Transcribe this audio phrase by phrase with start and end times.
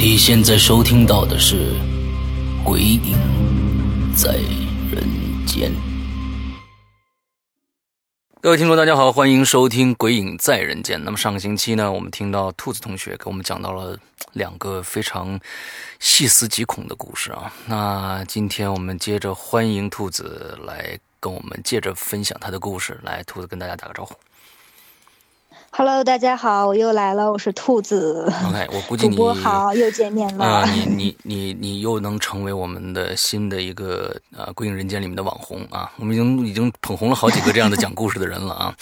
[0.00, 1.72] 你现在收听到的是
[2.62, 3.18] 《鬼影
[4.14, 4.34] 在
[4.92, 5.02] 人
[5.44, 5.72] 间》。
[8.40, 11.00] 各位听众，大家好，欢迎收听《鬼影在人间》。
[11.02, 13.98] 那么上个星期呢，我们听到兔子同学给我们讲到了
[14.34, 15.36] 两个非常
[15.98, 17.52] 细思极恐的故事啊。
[17.66, 23.00] 那今天我们接着欢迎兔子来跟我们接着分享他的故事。
[23.02, 24.14] 来，兔子跟大家打个招呼。
[25.70, 28.24] Hello，大家好，我又来了，我是兔子。
[28.46, 30.44] OK，我估计主你播好，又见面了。
[30.44, 35.92] 啊、你你你你又能成为我们的新的一个呃《归影人间》里面的网红啊！
[35.98, 38.74] 我们已经已经捧红了好几个这样的讲故事的人了啊。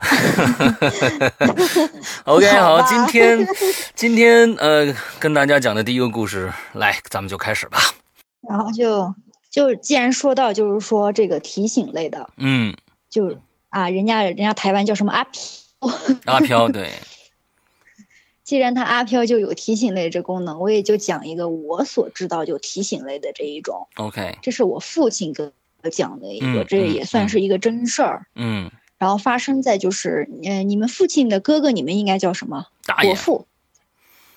[2.24, 3.46] OK，好，今天
[3.94, 7.78] 今天呃跟大家讲的第一个故事，来，咱们就开始吧。
[8.48, 9.14] 然后就
[9.50, 12.74] 就既然说到就是说这个提醒类的，嗯，
[13.08, 13.36] 就
[13.68, 15.40] 啊，人家人家台湾叫什么阿飘，
[16.26, 16.90] 阿飘，对，
[18.44, 28.26] 既然它阿飘就有提醒类这功能，我也就讲一个我所知道就提醒类的这一种，OK，这是我父亲跟我讲的一个，嗯嗯这也算是一个真事儿。
[28.34, 32.66] 嗯，然后发生在就是，呃，你们父亲的哥哥，你们应该叫什么？
[32.84, 33.10] 大爷。
[33.10, 33.46] 国，父、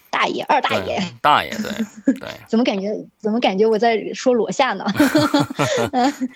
[0.09, 1.52] 大爷、二大爷。，大爷，
[2.05, 4.85] 对对， 怎么感觉怎么感觉我在说罗夏呢？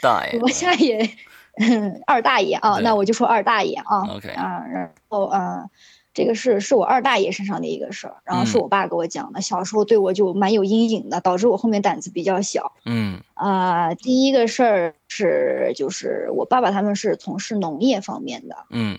[0.02, 0.40] 大爷。
[0.40, 1.10] 罗夏也，
[2.06, 4.02] 二大爷啊，那我就说二大爷啊。
[4.16, 5.70] ，OK，啊，然后啊，
[6.14, 9.42] 这个是是我二大爷身上的一个事儿，然后是嗯我爸给我讲的。
[9.42, 12.74] 小时候对我就蛮有阴影的，导致我后面胆子比较小。
[12.86, 18.98] 嗯啊、第一个事儿是就是我爸爸他们是从事农业方面的嗯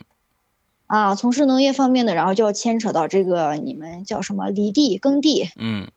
[0.86, 5.88] 啊，从事农业方面的，然后就要牵扯到这个你们叫什么犁地耕地嗯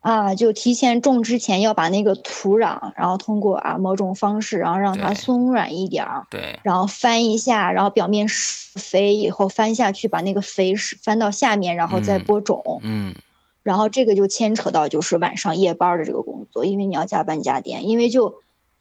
[0.00, 6.26] 啊，就提前种之前要把那个土壤，然后通过啊某种方式，然后让它松软一点儿。
[6.30, 12.80] 对，然后翻一下，然后表面施肥以后翻下去，把那个肥是翻到下面，然后再嗯播种。
[12.82, 13.14] 嗯
[13.62, 18.36] 然后这个就牵扯到就是晚上夜班的这个工作，因为你要加班加点，因为就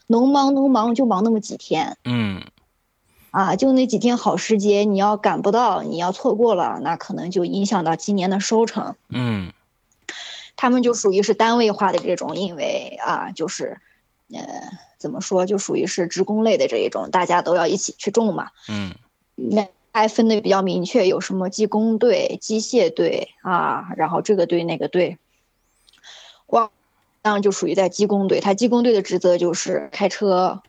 [0.07, 2.41] 农忙农忙就忙那么几天嗯
[3.31, 8.95] 啊，就那几天好时节，你要赶不到，你要错过了，那可能就影响到今年的收成。
[9.09, 9.51] 嗯
[10.61, 13.79] 他们就属于是单位化的这种，因为啊，就是，
[14.33, 14.43] 呃，
[14.97, 18.49] 怎么说，就属于是职工类的这一种，大家都要一起去种嘛。
[18.67, 18.93] 嗯
[19.35, 25.17] 那还分的比较明确，有什么技工队、机械队啊，然后这个队那个队。
[26.45, 26.69] 我
[27.21, 30.61] 当然就属于在技工队，他技工队的职责就是开车，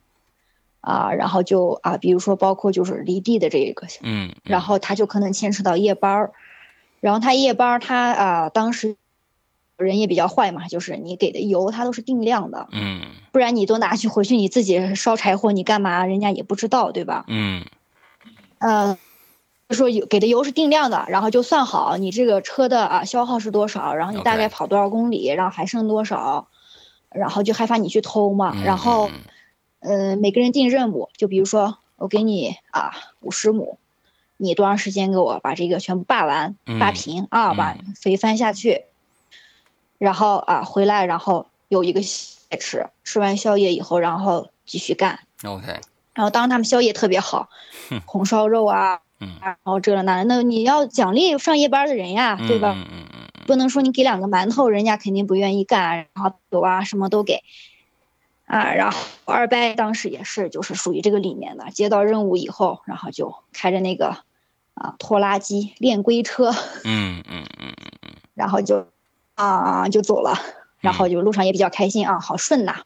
[0.79, 6.31] 啊，然后就啊，比如说包括就是犁地的这一个，嗯，然后他就可能牵扯到夜班儿，
[7.01, 8.95] 然后他夜班儿他啊，当时
[9.81, 13.01] 人也比较坏嘛，就是你给的油它都是定量的，嗯。
[13.31, 17.25] 不然你都拿去回去你自己烧柴火，你干嘛人家也不知道，对吧？
[17.27, 17.65] 嗯。
[19.69, 26.49] 说有给的油是定量的，然后就算好你这个车的啊消耗是多少，然后你大概跑多少公里，然后还剩多少，
[27.09, 29.21] 然后就害怕你去偷嘛，嗯然后嗯。
[30.09, 33.79] 呃每个人定任务，就比如说我给你啊五十亩，
[34.35, 38.83] 你多长时间给我把这个全部扒完扒嗯平啊，把嗯肥翻下去，
[40.01, 45.19] 然后啊回来，然后有一个宵夜吃，吃完宵夜以后，然后继续干。
[45.43, 45.67] OK，
[46.15, 47.49] 然后当时他们宵夜特别好，
[48.07, 52.73] 红烧肉啊，嗯然后这了那的，那你要奖励上夜班的人呀，对吧？
[52.75, 57.43] 嗯嗯嗯不能说你给两个馒头，人家肯定不愿意干，然后有啊什么都给，
[58.47, 64.17] 啊，然后二伯当时也是就是属于这个里面的，接到任务以后，然后就开着那个
[64.73, 66.49] 啊拖拉机练龟车，
[66.85, 68.87] 嗯嗯嗯嗯 然后就
[69.45, 70.37] 啊就走了，
[70.79, 72.83] 然后就路上也比较开心啊，好顺呐，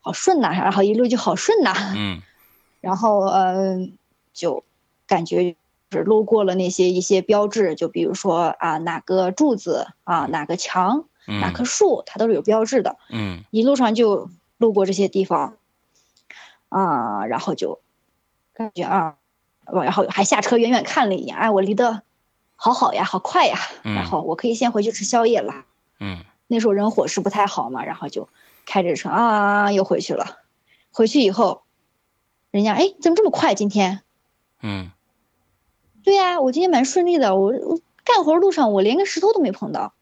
[0.00, 2.20] 好顺呐，然后一路就好顺呐，嗯
[2.80, 3.96] 然后嗯、
[4.32, 4.62] 就
[5.06, 5.56] 感觉
[5.90, 12.96] 是路过了那些一些标志，就比如说啊哪个柱子啊哪个墙嗯，哪棵树，它都是有标志的。
[13.10, 15.56] 嗯一路上就路过这些地方，
[16.68, 17.80] 啊，然后就
[18.54, 19.16] 感觉啊，
[19.72, 22.02] 然后还下车远远看了一眼，哎，我离得
[22.54, 25.65] 好好呀，好快呀，嗯然后我可以先回去吃宵夜了。
[26.00, 28.28] 嗯那时候人伙食不太好嘛，然后就
[28.64, 30.38] 开着车啊又回去了。
[30.92, 31.62] 回去以后，
[32.50, 34.00] 人家哎怎么这么快今天？
[34.62, 34.90] 嗯
[36.02, 39.92] 对呀、我今天蛮顺利的，我我干活路上我连个石头都没碰到。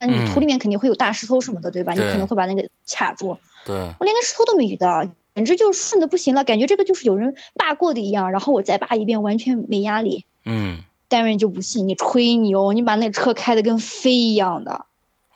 [0.00, 1.92] 那你嗯土里面肯定会有大石头什么的，对吧？
[1.92, 3.38] 你可能会把那个卡住。
[3.64, 5.04] 对，我连个石头都没遇到，
[5.36, 8.32] 简直就顺的不行了，感觉这个就是有人扒过的一样。
[8.32, 10.26] 然后我再扒一遍，完全没压力。
[10.44, 14.86] 嗯单位就不信你吹牛，你把那车开的跟飞一样的，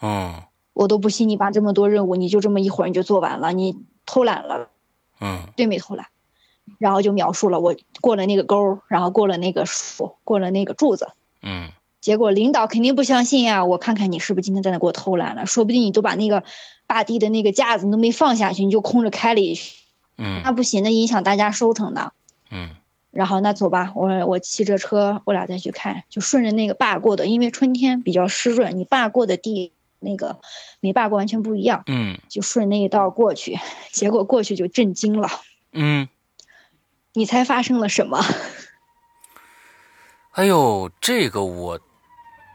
[0.01, 0.43] 嗯
[0.73, 4.69] 我都不信你把这么多任务你就这么一会儿你就做完了，你偷懒了，
[5.21, 6.07] 嗯对没偷懒？
[6.79, 11.09] 然后就描述了我过了那个沟儿，然后过了那个树，过了那个柱子。
[11.43, 16.45] 嗯结果领导肯定不相信呀、我看看你是不是今天在那给我偷懒了，说不定你都把那个
[16.87, 19.75] 坝地的那个架子你都没放下去，你就空着开了一去，
[20.17, 22.13] 嗯那不行，那影响大家收成的。
[22.53, 22.71] 嗯
[23.11, 30.41] 然后那走吧，我我骑着车，我俩再去看，就顺着那个坝过的，因为春天比较湿润，你坝过的地那个
[30.81, 33.59] 没坝过完全不一样，嗯就顺那一道过去，
[33.93, 35.29] 结果过去就震惊了，
[35.73, 36.09] 嗯，
[37.15, 38.23] 你猜发生了什么？
[40.33, 41.81] 哎呦，这个我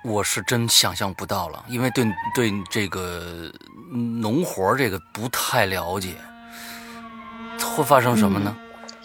[0.06, 3.52] 我是真想象不到了，因为对对这个
[3.92, 6.16] 农活这个不太了解，
[7.76, 8.56] 会发生什么呢？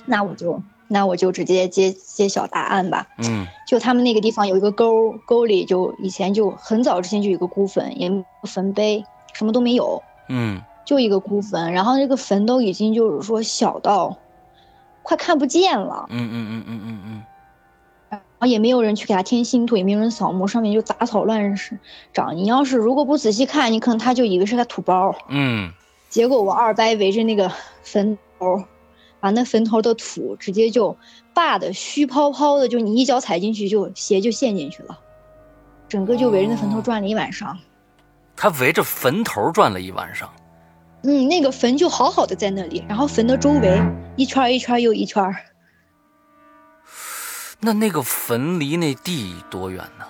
[0.06, 3.06] 那我就那我就直接揭揭晓答案吧。
[3.18, 9.04] 嗯就他们那个地方有一个沟，沟里就以前就很早之前就有一个孤坟，也没有坟碑，
[9.34, 14.16] 什么都没有，嗯就一个孤坟，然后这个坟都已经就是说小到
[15.02, 16.06] 快看不见了。
[16.08, 17.22] 嗯嗯嗯嗯嗯嗯
[18.10, 21.54] 然后也没有人去给他添新土，也没有人扫墓，上面就杂草乱
[22.14, 22.36] 长。
[22.36, 25.14] 你要是如果不仔细看，你可能他就以为是个土包。
[25.28, 25.70] 嗯
[26.08, 27.52] 结果我二伯围着那个
[27.82, 28.62] 坟头，
[29.20, 30.96] 把那坟头的土直接就
[31.34, 34.98] 霸的虚泡泡的，就你一脚踩进去就鞋就陷进去了，
[35.88, 37.58] 整个就围着那坟头转了一晚上。
[38.36, 40.30] 他围着坟头转了一晚上。
[41.02, 43.80] 嗯，那个坟就好好的在那里，然后坟的周围
[44.16, 45.36] 一圈儿一圈儿又一圈儿，
[47.60, 50.04] 那那个坟离那地多远呢？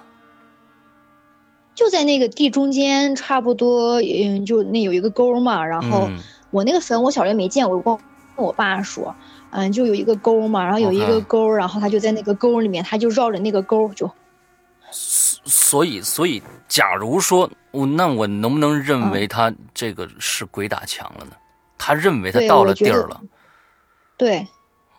[1.75, 5.65] 就在那个地中间，差不多，嗯，就那有一个沟嘛。
[5.65, 6.19] 然后嗯
[6.51, 8.01] 我那个坟我小时候没见过，
[8.38, 9.14] 我爸说，
[9.50, 14.11] 嗯，就有一个沟嘛，然后有一个沟，然后他就在那个沟里面，他就绕着那个沟就，
[14.90, 21.32] 所以，所以，假如说我，那我能不能认为他这个是鬼打墙了呢？
[21.76, 23.20] 他认为他到了地儿了。
[24.17, 24.46] 对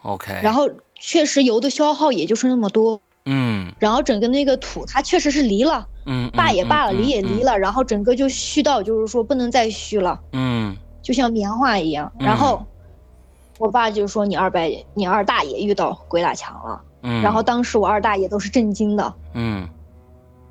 [0.04, 7.52] ，OK，然后确实油的消耗也就是那么多，嗯然后整个那个土它确实是离了，嗯，罢也罢了，离也离了。
[7.52, 10.20] 了，然后整个就虚到就是说不能再虚了。
[10.34, 12.12] 嗯就像棉花一样。
[12.20, 12.66] 嗯然后
[13.60, 14.60] 我爸就说：“你二伯，
[14.96, 16.82] 你二大爷遇到鬼打墙了。
[17.04, 19.68] 嗯，然后当时我二大爷都是震惊的，嗯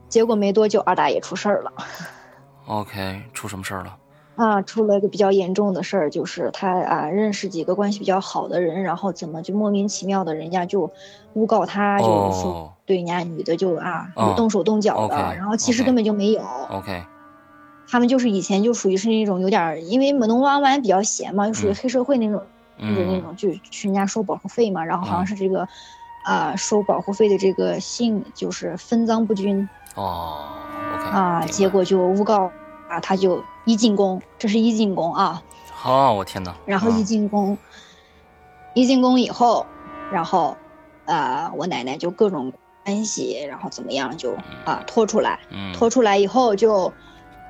[0.08, 1.72] 结果没多久二大爷出事儿了。
[2.68, 3.96] OK，出什么事儿了？
[4.36, 10.90] 啊，出了一个比较严重的事儿，就是他啊认识几个关系比较好的人，然后怎么就莫名其妙的，人家就
[11.32, 16.42] 诬告他，就是说哦对人家女的就啊动手动脚的然后其实根本就没有。
[16.70, 17.02] OK，
[17.90, 22.42] 他们就是以前就属于是那种有点儿，因为门东湾湾比较闲嘛，就属于嗯黑社会那种。
[22.78, 23.22] 就是那嗯。
[23.22, 25.26] 种就去人家收保护费嘛，然后好像嗯。
[25.26, 25.68] 是这个，
[26.24, 30.44] 啊、收保护费的这个姓就是分赃不均哦
[31.12, 32.50] 啊，结果就诬告
[32.88, 36.54] 啊，他就一进宫，这是一进宫啊，好，我天哪！
[36.66, 37.56] 然后一啊进宫，
[38.74, 39.66] 一进宫以后，
[40.12, 40.56] 然后，
[41.06, 42.52] 呃，我奶奶就各种
[42.84, 46.92] 关系，然后怎么样就啊拖出来，嗯拖出来以后就，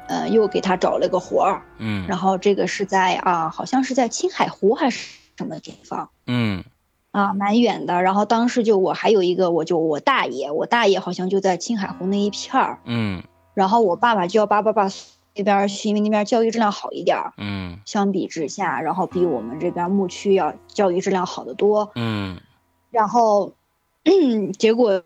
[0.08, 2.06] 呃，又给他找了个活儿，嗯。
[2.06, 6.10] 然后这个是在啊，好像是在青海湖还是什么地方。
[6.26, 6.62] 嗯
[7.12, 8.02] 啊，蛮远的。
[8.02, 12.80] 然后当时就我还有一个，我就我大爷，我大爷好像就在青海湖那一片儿。
[12.84, 13.22] 嗯
[13.54, 14.88] 然后我爸爸就要把爸爸
[15.34, 17.32] 那边儿去，因为那边教育质量好一点儿。
[17.38, 21.90] 嗯相比之下，然后比我们这边牧区要教育质量好得多。
[21.94, 22.36] 嗯
[22.90, 23.54] 然后，
[24.58, 25.02] 结果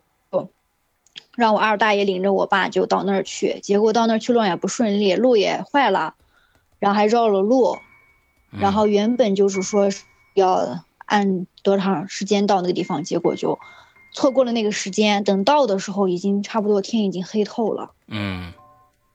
[1.36, 6.14] 让我二大爷领着我爸就到那儿去，结果到那儿去路也不顺利，路也坏了，
[6.78, 7.78] 然后还绕了路。
[8.52, 10.02] 嗯，然后原本就是说是
[10.34, 13.58] 要按多长时间到那个地方，结果就
[14.12, 15.24] 错过了那个时间。
[15.24, 17.90] 等到的时候，已经差不多天已经黑透了。
[18.08, 18.52] 嗯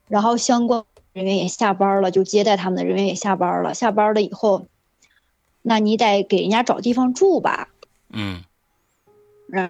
[0.07, 0.83] 然后相关
[1.13, 3.73] 人员也下班了，就接待他们的人员也下班了。
[3.73, 4.67] 下班了以后，
[5.61, 7.67] 那你得给人家找地方住吧，
[8.09, 8.43] 嗯
[9.47, 9.69] 然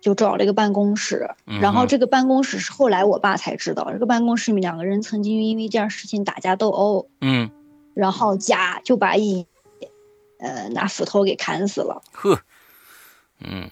[0.00, 1.34] 就找了一个办公室。
[1.46, 7.50] 嗯然后这个办公室是后来我爸才知道，这个办公室里面两个人曾经因为一件事情打架斗殴，嗯
[7.94, 9.46] 然后甲就把一
[10.40, 12.02] 呃拿斧头给砍死了。
[12.12, 12.40] 呵
[13.40, 13.70] 嗯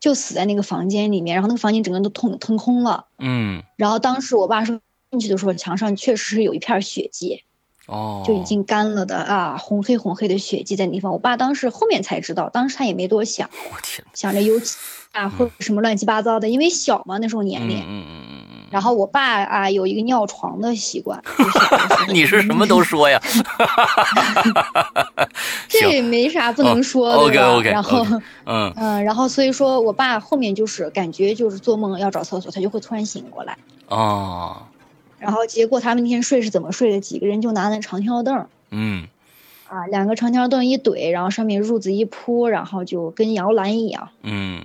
[0.00, 3.06] 就死在那个房间里面，然后那个房间整个都腾腾空了。
[3.18, 7.44] 嗯然后当时我爸说进去的时候，墙上确实是有一片血迹，
[7.86, 11.12] 哦，就已经干了的啊，红黑红黑的血迹在那地方。
[11.12, 14.76] 我爸当时后面才知道，当时他也没多想，我天，想着油漆
[15.12, 18.21] 啊或者什么乱七八糟的，因为小嘛那时候年龄。
[18.72, 21.22] 然后我爸啊有一个尿床的习惯，
[22.08, 23.20] 你是什么都说呀？
[25.68, 27.14] 这也没啥不能说的。
[27.16, 28.04] OK OK，然后
[28.46, 33.56] 嗯嗯，然后所以说我爸后面就是感觉就是做梦要找厕所，他就会突然醒过来。
[33.88, 34.56] 哦，
[35.18, 37.00] 然后结果他们那天睡是怎么睡的？
[37.00, 39.06] 几个人就拿那长条凳嗯
[39.68, 44.64] 啊，两个长条凳一怼，然后上面褥子一铺，然后就跟摇篮一样嗯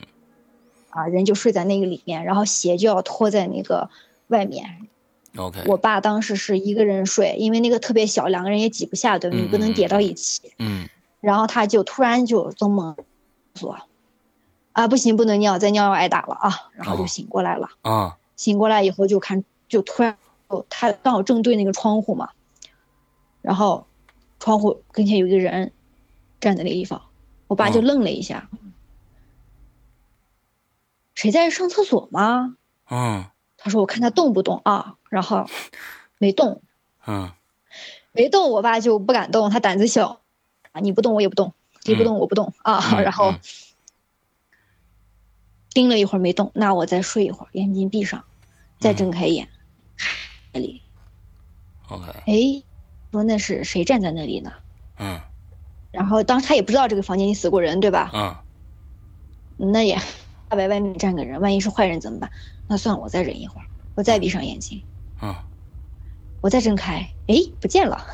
[0.98, 3.88] 啊，人就睡在那个里面，然后鞋就要拖在那个
[4.30, 4.88] 外面。
[5.36, 9.38] ，OK，我爸当时是一个人睡，因为那个特别小，两个人也挤不下，对吧？
[9.38, 10.54] 嗯你不能叠到一起。
[10.58, 10.90] 嗯
[11.20, 12.96] 然后他就突然就做梦
[13.54, 13.78] 说，
[14.72, 16.70] 啊，不行，不能尿，再尿要挨打了啊！
[16.74, 17.70] 然后就哦醒过来了。
[17.82, 22.30] 啊醒过来以后就看，就突然，哦他刚好正对那个窗户嘛，
[23.42, 23.86] 然后
[24.40, 25.72] 窗户跟前有一个人
[26.40, 27.02] 站在那个地方，
[27.48, 28.50] 我爸就哦愣了一下，
[31.18, 32.58] 谁在上厕所吗？
[32.92, 33.26] 嗯。
[33.58, 35.48] 他说我看他动不动啊，然后
[36.20, 36.62] 没动，
[37.08, 37.32] 嗯。
[38.12, 40.22] 没动，我爸就不敢动，他胆子小，
[40.74, 41.54] 啊，你不动我也不动，
[41.86, 43.40] 你不动我不动啊，嗯然后嗯。
[45.72, 48.24] 盯了一会儿没动，那我再睡一会儿，眼睛闭上，
[48.80, 49.50] 再睁开眼，
[50.54, 50.84] 那里
[51.90, 52.64] ，，OK，哎，
[53.12, 54.54] 说那是谁站在那里呢？
[55.00, 55.20] 嗯。
[55.92, 58.12] 然后当时他也不知道这个房间里死过人，对吧？
[58.14, 58.36] 嗯。
[59.72, 60.00] 那也
[60.50, 62.30] 怕在外面站个人，万一是坏人怎么办？
[62.68, 64.82] 那算了，我再忍一会儿，我再闭上眼睛，
[65.22, 65.34] 嗯
[66.42, 68.06] 我再睁开，哎，不见了，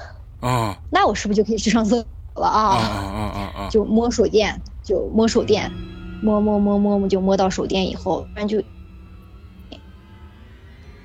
[0.41, 1.95] 嗯 那我是不是就可以去上厕
[2.33, 3.03] 所了啊啊？
[3.13, 5.71] 嗯嗯嗯就摸手电，就摸手电，
[6.21, 8.63] 摸摸摸摸摸，就摸到手电以后，突然就，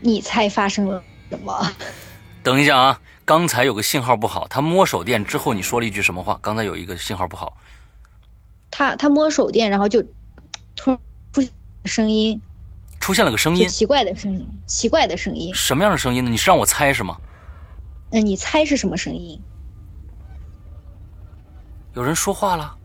[0.01, 1.73] 你猜发生了什么？
[2.45, 6.39] 等一下啊，刚才有个信号不好，他摸手电之后你说了一句什么话？
[6.41, 7.57] 刚才有一个信号不好，
[8.71, 10.03] 他他摸手电，然后就
[10.77, 10.97] 突
[11.89, 12.41] 声音，
[13.01, 15.53] 出现了个声音，奇怪的声音，奇怪的声音。
[15.55, 16.31] 什么样的声音呢？
[16.31, 17.19] 你是让我猜是吗？
[18.11, 19.41] 嗯你猜是什么声音？
[21.95, 22.77] 有人说话了？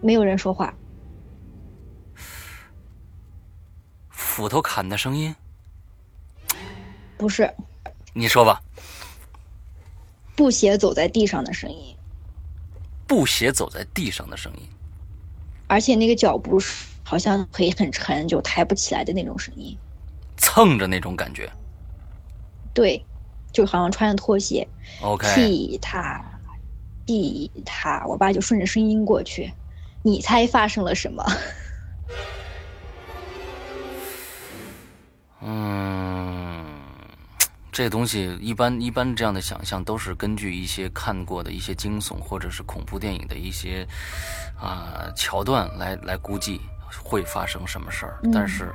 [0.00, 0.74] 没有人说话，
[4.08, 5.34] 斧头砍的声音？
[7.16, 7.54] 不是
[8.14, 8.60] 你说吧。
[10.34, 11.94] 布鞋走在地上的声音，
[13.06, 14.66] 布鞋走在地上的声音。
[15.66, 19.76] 而且那个脚步是好像腿很沉，就抬不起来的那种声音。
[20.36, 21.50] 蹭着那种感觉。
[22.72, 23.04] 对，
[23.52, 24.64] 就好像穿着拖鞋。
[25.02, 26.24] OK，踢踏，
[27.04, 29.52] 踢踏，我爸就顺着声音过去，
[30.04, 31.24] 你猜发生了什么？
[35.42, 36.64] 嗯，
[37.72, 43.84] 这东西一般一般这样的想象都是根据一些看过的一些惊悚或者是恐怖电影的一些
[44.60, 46.60] 啊、桥段来来估计
[47.02, 48.18] 会发生什么事儿。
[48.22, 48.72] 嗯但是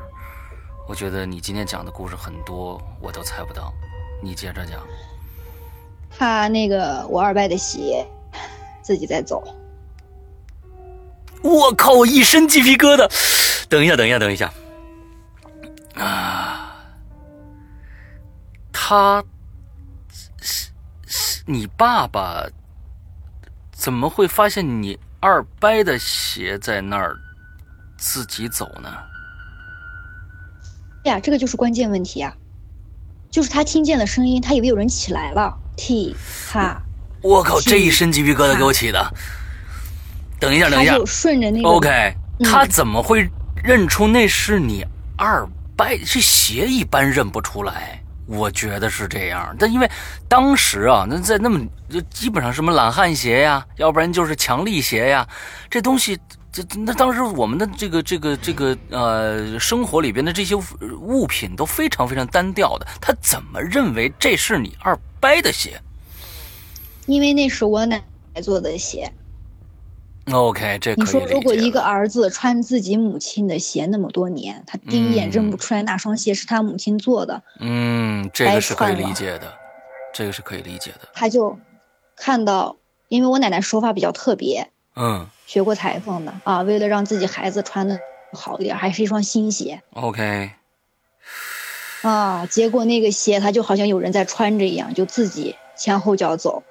[0.88, 3.74] 我觉得你今天讲的故事很多我都猜不到，
[4.22, 4.80] 你接着讲。
[6.18, 8.06] 他那个我二伯的鞋
[8.82, 9.44] 自己在走，
[11.42, 11.92] 我靠！
[11.92, 13.10] 我一身鸡皮疙瘩。
[13.68, 14.54] 等一下，等一下，等一下。
[15.96, 16.76] 啊，
[18.72, 19.24] 他
[20.42, 20.70] 是
[21.08, 22.46] 是你爸爸
[23.72, 27.18] 怎么会发现你二伯的鞋在那儿
[27.98, 28.90] 自己走呢？
[31.04, 32.34] 呀，这个就是关键问题啊，
[33.30, 36.16] 就是他听见了声音，他以为有人起来了，踢
[36.52, 36.82] 哈，
[37.22, 37.62] 我靠！
[37.62, 39.14] 这一身鸡皮疙瘩给我起的。
[40.40, 41.90] 等一下，等一下顺着那个 OK，
[42.40, 43.30] 嗯他怎么会
[43.64, 44.84] 认出那是你
[45.16, 45.48] 二
[45.78, 45.86] 伯？
[46.06, 49.56] 这鞋一般认不出来，我觉得是这样。
[49.60, 49.88] 但因为
[50.28, 55.28] 当时啊，那在那么就基本上什么懒汉鞋呀，要不然就是强力鞋呀，
[55.70, 56.20] 这东西。
[56.56, 60.56] 这那当时我们的这个这个这个呃生活里边的这些
[61.02, 65.82] 物品都非常非常单调的，他怎么认为这是你二伯的鞋
[67.08, 68.02] 因为那是我奶
[68.34, 69.12] 奶做的鞋。
[70.32, 79.54] ？OK，这你说，如果一个儿子穿自己母亲的鞋那么多年，他第一眼认不出来那双鞋是他母亲做的，嗯，这个是可以理解的，
[80.14, 81.10] 这个是可以理解的。
[81.14, 81.60] 他就
[82.16, 82.78] 看到，
[83.10, 88.00] 因为我奶奶手法比较特别，嗯学过裁缝的啊，为了让自己孩子穿的
[88.34, 90.52] 好一点，还是一双新鞋，OK，
[92.02, 92.46] 啊。
[92.48, 96.64] 结果那个鞋，他就好像有人在穿着一样，就自己前后脚走。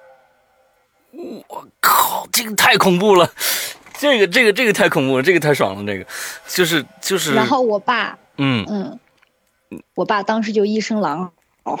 [1.47, 3.31] 我靠，这个太恐怖了，
[3.97, 6.05] 这个这个这个太恐怖了，这个太爽了，这个
[6.47, 8.65] 就是就是，然后我爸，嗯。
[8.69, 8.99] 嗯，
[9.95, 11.31] 我爸当时就一声狼
[11.63, 11.79] 嗷。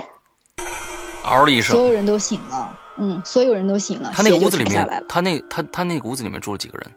[1.23, 4.11] 嗷了一声，所有人都醒了，嗯，所有人都醒了。
[4.13, 6.91] 他那个屋子里面他那他他那个屋子里面住了几个人？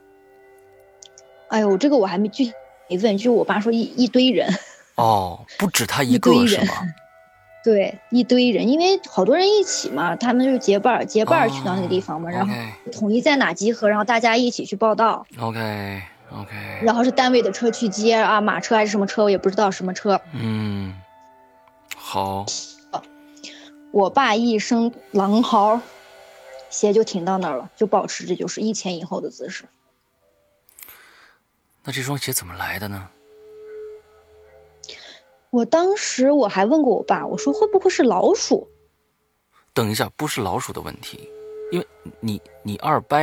[1.49, 2.53] 哎呦，这个我还没具体
[2.89, 4.49] 没问，就我爸说一一堆人，
[4.97, 6.75] 哦，不止他一个是吗？
[7.65, 12.55] 对，一堆人，因为好多人一起嘛，他们就是结伴儿结伴儿去到那个地方嘛，然后
[12.93, 16.51] 统一在哪集合，然后大家一起去报道，OK OK，
[16.83, 20.21] 然后是单位的车去接啊，马车还是什么车，我也不知道什么车。
[20.33, 20.95] 嗯，
[21.97, 22.47] 好，
[23.93, 25.81] 我爸一声狼嚎，
[26.71, 29.65] 鞋就停到那儿了，就保持着就是一前一后的姿势。
[31.85, 33.09] 那这双鞋怎么来的呢？
[35.51, 38.69] 我当时我还问过我爸，我说会不会是老鼠？
[39.73, 41.27] 等一下，不是老鼠的问题，
[41.73, 41.87] 因为
[42.21, 43.19] 你你二伯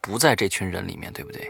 [0.00, 1.48] 不在这群人里面，对不对？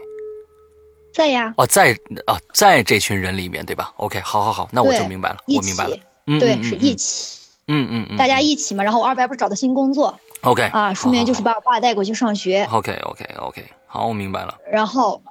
[1.11, 1.93] 在呀，哦，在
[2.27, 7.40] 哦，在这群人里面，对吧？OK，好好好，那我就明白了，我明白了嗯，对，是一起，
[7.71, 8.83] 嗯嗯嗯，大家一起嘛。
[8.83, 12.67] 然后我二伯不是找到新工作 OK 啊，顺便就是把我爸带过去上学。
[12.71, 15.21] OK OK OK，好，我明白了，然后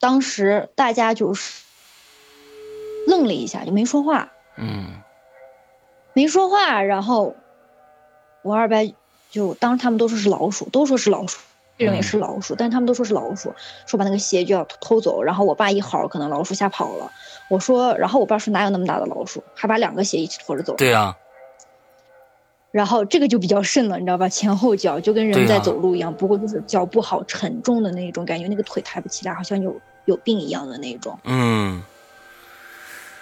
[0.00, 1.62] 当时大家就是
[3.06, 5.00] 愣了一下，就没说话，嗯
[6.12, 6.82] 没说话。
[6.82, 7.36] 然后
[8.42, 8.78] 我二伯
[9.30, 11.38] 就当时他们都说是老鼠，都说是老鼠，
[11.76, 13.52] 认为是老鼠，但他们都说是老鼠，
[13.86, 15.22] 说把那个鞋就要偷偷走。
[15.22, 17.10] 然后我爸一嚎，可能老鼠吓跑了。
[17.50, 20.74] 我说，然后我爸说哪有那么大的老鼠，还把两个鞋一起拖着走。
[20.76, 21.14] 对呀、
[22.76, 24.28] 然后这个就比较慎了，你知道吧？
[24.28, 31.18] 前后脚就跟人在走路一样，不过就是脚不好沉重的那种感觉，那个腿抬不起来，好像有有病一样的那种。
[31.24, 31.82] 嗯，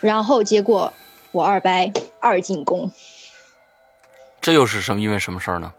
[0.00, 0.92] 然后结果
[1.30, 1.70] 我二伯
[2.18, 2.90] 二进宫，
[4.40, 5.00] 这又是什么？
[5.00, 5.72] 因为什么事儿呢？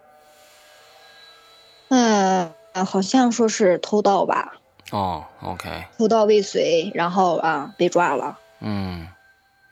[1.89, 2.49] 嗯，
[2.85, 4.53] 好像说是偷盗吧，
[4.91, 8.39] 哦，OK，偷盗未遂，然后啊被抓了。
[8.61, 9.05] 嗯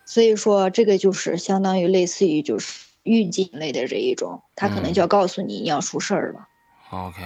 [0.06, 6.48] 所以说这个就是相当于类似于就是预警类的这一种，他可能嗯就要告诉你你要出事儿了。
[6.90, 7.22] ，OK，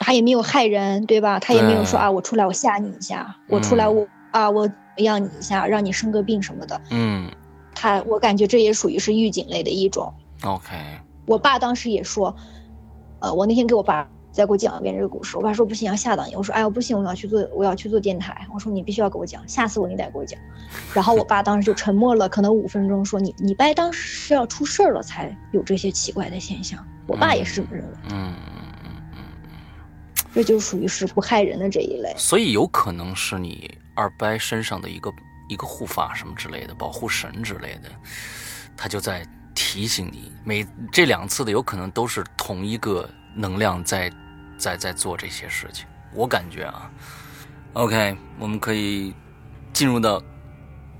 [0.00, 1.38] 他也没有害人，对吧？
[1.38, 6.80] 他也没有说啊，我出来我吓你一下，我出来嗯我啊我怎么样你一下，让你生个病什么的。
[6.90, 7.30] 嗯
[7.74, 10.12] 他我感觉这也属于是预警类的一种。
[10.44, 10.74] ，OK，
[11.26, 12.36] 我爸当时也说，
[13.20, 20.40] 呃，我那天给我爸再给我讲一遍这个故事，我爸说不行要吓到你，我说哎呦不行，我要去做我要去做电台，我说你必须要给我讲，吓死我你得给我讲。
[20.94, 32.14] 然后我爸当时就沉默了，可能五分钟，说你你爸当时是要出事儿了才有这些奇怪的现象，我爸也是这么认为，嗯嗯嗯嗯，这就属于是不害人的这一类。
[32.16, 35.12] 所以有可能是你二伯身上的一个
[35.48, 37.90] 一个护法什么之类的，保护神之类的，
[38.76, 44.12] 他就在提醒你，每这两次的有可能都是同一个能量在
[44.56, 46.90] 在在做这些事情，我感觉啊。
[47.74, 49.14] OK，我们可以
[49.72, 50.22] 进入到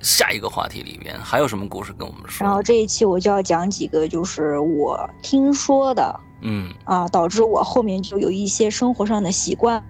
[0.01, 2.45] 下一个话题里边，还有什么故事跟我们说？
[2.47, 6.73] 然后这一期我就要讲几个就是我听说的嗯。
[6.85, 9.83] 啊，导致我后面就有一些生活上的习惯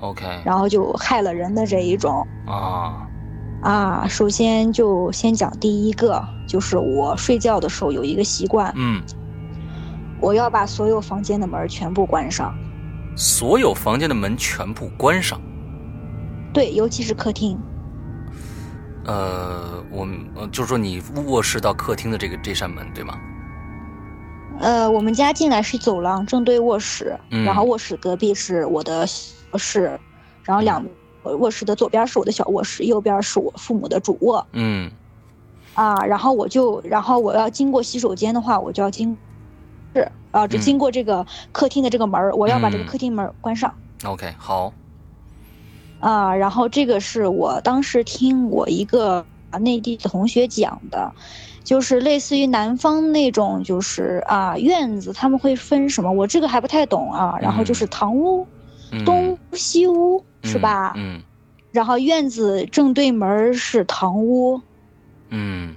[0.00, 0.26] ，，OK。
[0.44, 2.26] 然后就害了人的这一种。
[2.46, 3.08] 啊，
[3.62, 9.02] 啊，首先就先讲第一个，就是我睡觉的时候有一个习惯，嗯，
[10.20, 12.54] 我要把所有房间的门全部关上，
[13.16, 15.40] 所有房间的门全部关上。
[16.52, 17.58] 对，尤其是客厅。
[19.06, 23.14] 呃，我们呃就是说你卧室到客厅的这个这扇门，对吗？
[24.60, 29.06] 呃，我们家进来是走廊，正对卧室，嗯然后卧室隔壁是我的
[29.52, 29.98] 卧室，
[30.44, 30.84] 然后两
[31.22, 34.90] 呃卧室的左边是我的小卧室，右边是我父母的主卧嗯
[35.74, 35.94] 啊。
[36.04, 39.16] 然后我就，然后我要经过洗手间的话，我就要经
[39.94, 43.74] 是啊，只嗯经过这个客厅的这个门儿，我要把这个嗯客厅门关上。
[44.04, 44.72] ，OK，好，
[45.98, 51.12] 啊，然后这个是我当时听我一个啊内地的同学讲的，
[51.64, 57.36] 就是类似于南方那种，就是啊院子他们会分什么，我这个还不太懂啊。
[57.40, 58.46] 然后就是堂屋、
[58.92, 60.92] 嗯、东屋西屋是吧？
[60.96, 61.22] 嗯
[61.72, 64.60] 然后院子正对门是堂屋，
[65.28, 65.76] 嗯，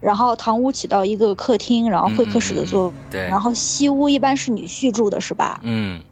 [0.00, 2.94] 然后堂屋起到一个客厅，然后会客室的作用。
[3.10, 5.60] 对，然后西屋一般是女婿住的是吧？
[5.62, 6.02] 嗯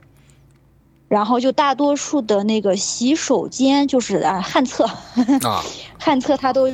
[1.08, 4.84] 然后就大多数的那个洗手间就是啊旱厕。
[4.84, 5.62] 啊，
[6.00, 6.68] 旱厕它都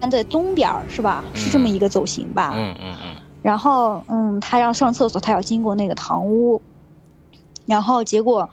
[0.00, 1.22] 安在东边儿是吧？
[1.34, 2.52] 是这么一个走形吧？
[2.54, 6.62] 嗯嗯嗯然后嗯，他要上厕所，他要经过那个堂屋，
[7.66, 8.48] 然后结果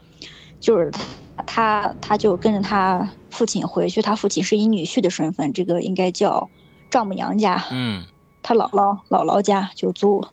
[0.60, 6.50] 就是他他他就跟着他父亲回去，他父亲是以女婿的身份，这个应该叫
[6.92, 8.04] 丈母娘家，嗯。
[8.44, 10.24] 他姥姥姥姥家就祖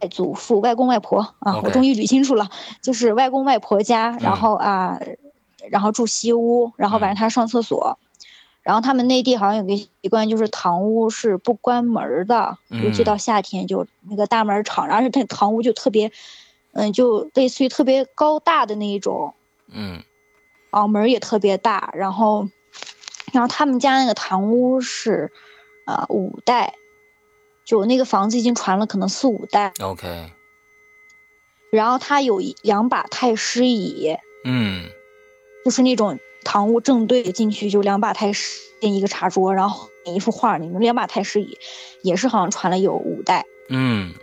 [0.00, 2.50] 外祖父、外公外婆啊我终于捋清楚了，
[2.82, 4.18] 就是外公外婆家，嗯。
[4.18, 5.00] 然后啊，
[5.70, 7.98] 然后住西屋，然后晚上他上厕所，
[8.62, 16.10] 然后他们内地好像有个习惯，就是堂屋是不关门的，尤其到夏天就那个大门敞，然后这堂屋就特别，
[16.72, 19.32] 嗯，就类似于特别高大的那一种，
[19.68, 20.02] 嗯，
[20.70, 22.48] 啊，门也特别大，然后，
[23.32, 25.32] 然后他们家那个堂屋是，
[25.86, 26.74] 啊，五代，
[27.64, 30.30] 就那个房子已经传了可能四五代，OK，
[31.72, 34.84] 然后他有两把太师椅，嗯，
[35.64, 36.18] 就是那种。
[36.44, 41.58] 堂屋正对进去就两把太师，一个茶桌，然后一幅画，里面两把太师椅，
[42.02, 44.14] 也是好像传了有五代，嗯，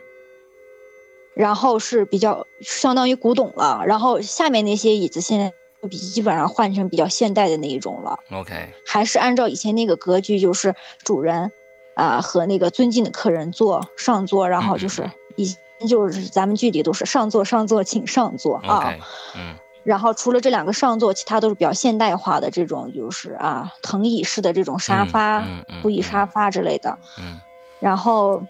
[1.36, 5.52] 然后是比较相当于古董了，然后下面那些椅子现在
[5.88, 11.52] 比基本上换成比较现代的那一种了，OK，还是按照以前那个格局，就是主人
[11.96, 15.56] 啊和那个尊敬的客人坐上座，然后就是以
[15.88, 18.96] 就是咱们剧里都是上座上座请上座啊，
[19.36, 19.56] 嗯。
[19.84, 25.44] 然后除了这两个上座，其他都是比较现代化的这种，就是啊藤椅式的这种沙发、
[25.82, 26.98] 布艺沙发之类的。
[27.20, 27.42] 嗯。
[27.82, 28.44] 然后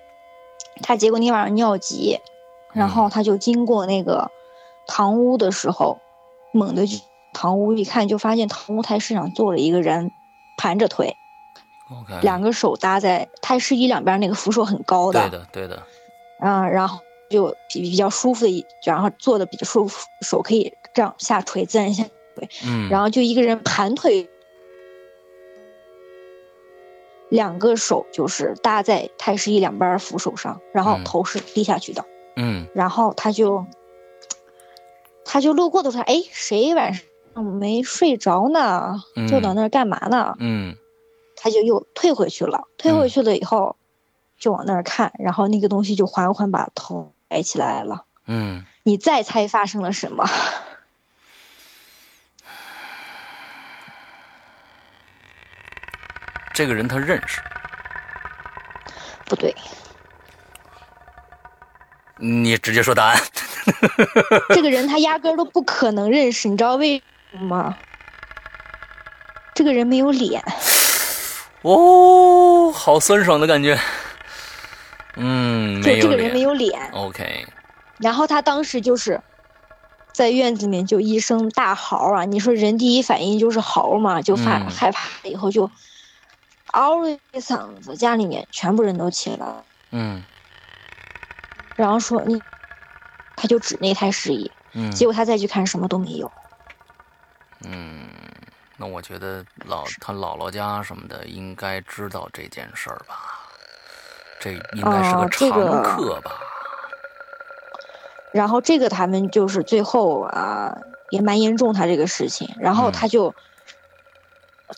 [0.84, 2.20] 他结果那晚上尿急，
[2.72, 4.30] 然后他就经过那个
[4.86, 5.98] 堂屋的时候，
[6.52, 7.00] 猛地就
[7.34, 10.12] 堂屋一看，就发现堂屋太师上坐了一个人，
[10.58, 11.16] 盘着腿
[11.92, 15.84] ，OK，两个手搭在太师椅两边那个扶手很高的，对的，对的。
[16.40, 20.74] 嗯，然后就比比较舒服的，然后坐的比较舒服，手可以。
[20.96, 22.04] 这样下垂，自然下
[22.36, 22.48] 垂。
[22.68, 24.30] 嗯，然后就一个人盘腿，
[27.30, 32.06] 两个手就是搭在太师椅两边扶手上，然后头是低下去的。
[32.36, 33.66] 嗯，然后他就，
[35.26, 37.04] 他就路过的时候，哎，谁晚上
[37.42, 39.02] 没睡着呢？
[39.28, 40.36] 就到那儿干嘛呢？
[40.40, 40.76] 嗯，
[41.36, 42.68] 他就又退回去了。
[42.78, 43.76] 退回去了以后，
[44.38, 48.06] 就往那儿看，然后那个东西就缓缓把头抬起来了。
[48.28, 50.26] 嗯，你再猜发生了什么？
[56.54, 57.42] 这个人他认识？
[59.26, 59.56] 不对，
[62.18, 63.20] 你直接说答案。
[64.54, 67.02] 这个人他压根都不可能认识，你知道为
[67.40, 67.78] 吗？
[69.54, 70.44] 这个人没有脸。
[71.62, 73.80] 哦，好酸爽的感觉。
[75.16, 76.90] 嗯，就这个人没有脸。
[76.92, 77.46] OK。
[78.00, 79.22] 然后他当时就是
[80.12, 82.26] 在院子里面就一声大嚎啊！
[82.26, 85.70] 你说人第一反应就是嚎嘛，就怕害怕，以后就。
[86.72, 89.64] 嗷了一嗓子，家里面全部人都起来了。
[89.92, 90.24] 嗯，
[91.76, 92.42] 然后说你，
[93.36, 94.52] 他就指那台石椅。
[94.72, 96.32] 嗯，结果他再去看，什么都没有。
[97.64, 98.08] 嗯，
[98.78, 103.40] 那我觉得老他姥姥家什么的应该知道这件事儿吧？
[104.40, 106.32] 这应该是个常客吧？
[108.32, 110.76] 然后这个他们就是最后啊，
[111.10, 112.50] 也蛮严重，他这个事情。
[112.60, 113.34] 然后他就。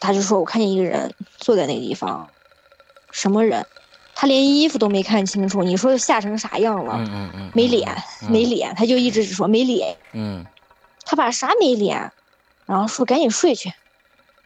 [0.01, 2.27] 他就说：“我看见一个人坐在那个地方，
[3.11, 3.65] 什么人？
[4.13, 5.63] 他连衣服都没看清楚。
[5.63, 6.95] 你说吓成啥样了？
[6.97, 7.95] 嗯嗯嗯，没脸，
[8.27, 8.75] 没脸。
[8.75, 9.95] 他就一直只说没脸。
[10.11, 10.45] 嗯，
[11.05, 12.11] 他把啥没脸？
[12.65, 13.73] 然后说赶紧睡去。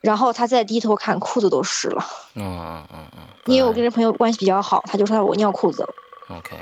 [0.01, 2.05] 然后他再低头看，裤子都湿了。
[2.35, 3.19] 嗯嗯嗯嗯。
[3.45, 5.89] 因为我跟这朋友关系比较好，他就说我尿裤子了。
[6.29, 6.57] OK。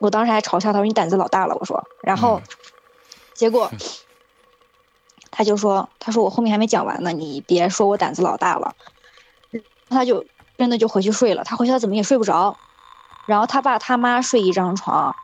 [0.00, 1.54] 我当时还嘲笑他说你胆子老大了。
[1.56, 2.40] 我说，然后
[3.34, 3.70] 结果。
[5.30, 8.74] 他就说：“他说我后面还没讲完呢，你别说我胆子老大了。”
[9.88, 10.24] 他就
[10.56, 11.44] 真的就回去睡了。
[11.44, 12.56] 他回去他怎么也睡不着，
[13.24, 15.14] 然后他爸他妈睡一张床，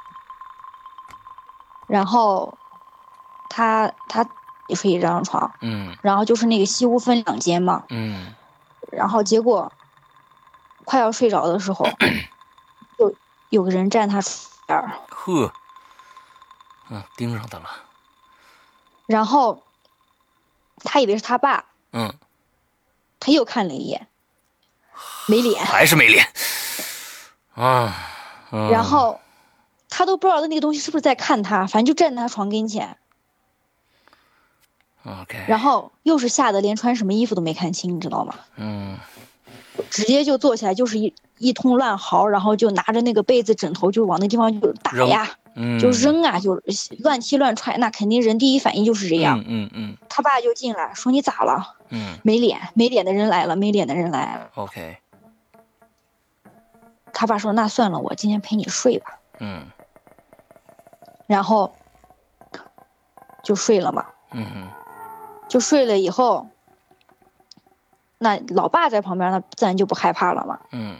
[1.88, 2.56] 然后
[3.48, 4.24] 他他
[4.68, 8.34] 也睡一张床，嗯，然后就是那个西屋分两间嘛，嗯，
[8.90, 9.72] 然后结果
[10.84, 11.86] 快要睡着的时候，
[12.98, 13.14] 有
[13.50, 14.20] 有个人站他
[14.66, 15.52] 边儿，呵，
[16.90, 17.68] 嗯，盯上他了，
[19.06, 19.62] 然后。
[20.86, 22.12] 他以为是他爸，嗯，
[23.18, 24.06] 他又看了一眼，
[25.26, 26.28] 没脸，还是没脸，
[27.54, 27.94] 啊，
[28.50, 29.18] 然后
[29.88, 32.98] 他都不知道那个东西是不是在看他，反正就站在他床跟前
[35.04, 38.34] ，OK，然后又是吓得连穿什么衣服都没看清，你知道吗？
[38.56, 38.96] 嗯，
[39.90, 45.36] 直接就坐起来就是一一通乱嚎，然后就拿着那个被子枕头就往那地方就打呀。
[45.80, 46.60] 就扔啊，就
[46.98, 49.44] 乱踢乱踹，那肯定人第一反应就是这样。
[49.46, 49.96] 嗯嗯。
[50.08, 51.76] 他爸就进来，说你咋了？
[51.90, 52.18] 嗯。
[52.24, 54.50] 没脸，没脸的人来了，没脸的人来了。
[54.56, 54.96] OK。
[57.12, 59.64] 他爸说：“那算了，我今天陪你睡吧。”嗯。
[61.28, 61.72] 然后
[63.44, 64.04] 就睡了嘛。
[64.32, 64.68] 嗯嗯。
[65.54, 66.48] 就睡了以后，
[68.18, 70.58] 那老爸在旁边，那自然就不害怕了嘛。
[70.72, 70.96] 嗯。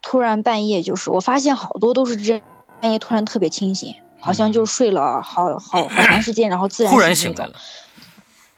[0.00, 2.40] 突然半夜，就是我发现好多都是这。
[2.80, 7.52] 半夜突然特别清醒，好像就睡了好好好长时间，然后自然忽然醒来了。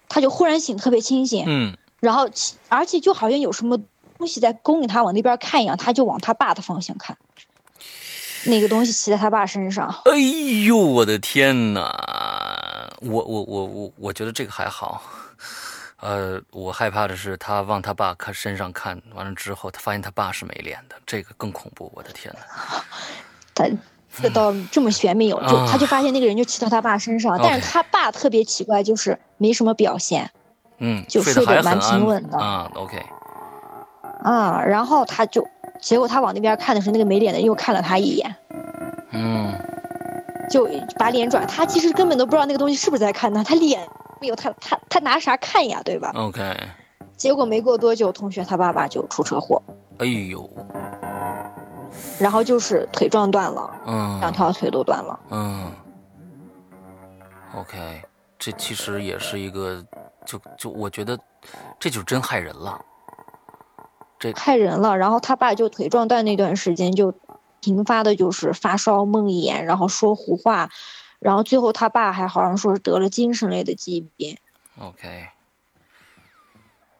[0.08, 1.42] 他就忽然醒，特别清醒。
[1.48, 1.76] 嗯。
[1.98, 2.28] 然后
[2.68, 3.76] 而且就好像有什么
[4.18, 7.18] 东西在勾引他往那边看一样，他就往他爸的方向看。
[8.44, 9.92] 那个东西骑在他爸身上。
[10.04, 10.16] 哎
[10.64, 11.90] 呦，我的天哪！
[13.02, 15.02] 我我我我我觉得这个还好。
[16.00, 21.88] 呃，我害怕的是他往他爸看身上看完了之后，他发现他爸是没脸的，这个更恐怖。
[21.94, 22.84] 我的天哪！
[23.54, 23.68] 他
[24.20, 30.28] 这到这么悬没有，就他就发现那个人就骑到他爸身上，但是他爸特别奇怪，就是没什么表现。
[30.78, 32.68] 嗯，就睡得蛮平稳的啊。
[32.74, 33.00] OK。
[34.24, 35.46] 啊，然后他就，
[35.80, 38.34] 结果他往那边看的时候，那个没脸的又看了他一眼。
[39.12, 39.54] 嗯。
[40.52, 43.88] 就把脸转，他其实根本都不知道那个东西是不是在看他，他脸。
[44.20, 46.56] 没有他，他他拿啥看呀，对吧？OK。
[47.16, 49.60] 结果没过多久，同学他爸爸就出车祸。
[49.98, 50.48] 哎呦！
[52.20, 55.18] 然后就是腿撞断了，嗯，两条腿都断了。
[55.30, 55.72] 嗯。
[57.56, 58.02] OK，
[58.38, 59.84] 这其实也是一个，
[60.24, 61.18] 就就我觉得，
[61.80, 62.80] 这就真害人了。
[64.20, 64.96] 这害人了。
[64.96, 67.12] 然后他爸就腿撞断那段时间，就
[67.62, 70.68] 频发的就是发烧、梦魇，然后说胡话。
[71.20, 74.36] 然后最后他爸还好像说是得了精神类的疾病。
[74.78, 75.28] OK。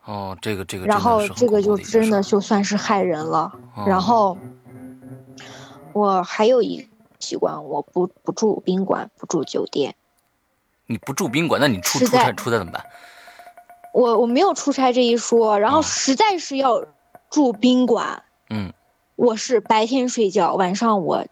[0.05, 0.87] 哦，这个这个。
[0.87, 3.53] 然后这个就真的就算是害人了。
[3.85, 4.39] 然后
[5.93, 9.95] 我还有一习惯，我不不住宾馆，不住酒店。
[10.87, 12.85] 你不住宾馆，那你出出差出差怎么办？
[13.93, 16.85] 我我没有出差这一说，然后实在是要
[17.29, 18.23] 住宾馆。
[18.51, 18.73] 嗯。
[19.23, 21.25] 我是白天睡觉，晚上我。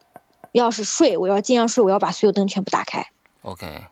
[0.52, 3.04] 要是睡，我要尽量睡，我要把所有灯全部打开。
[3.42, 3.84] OK。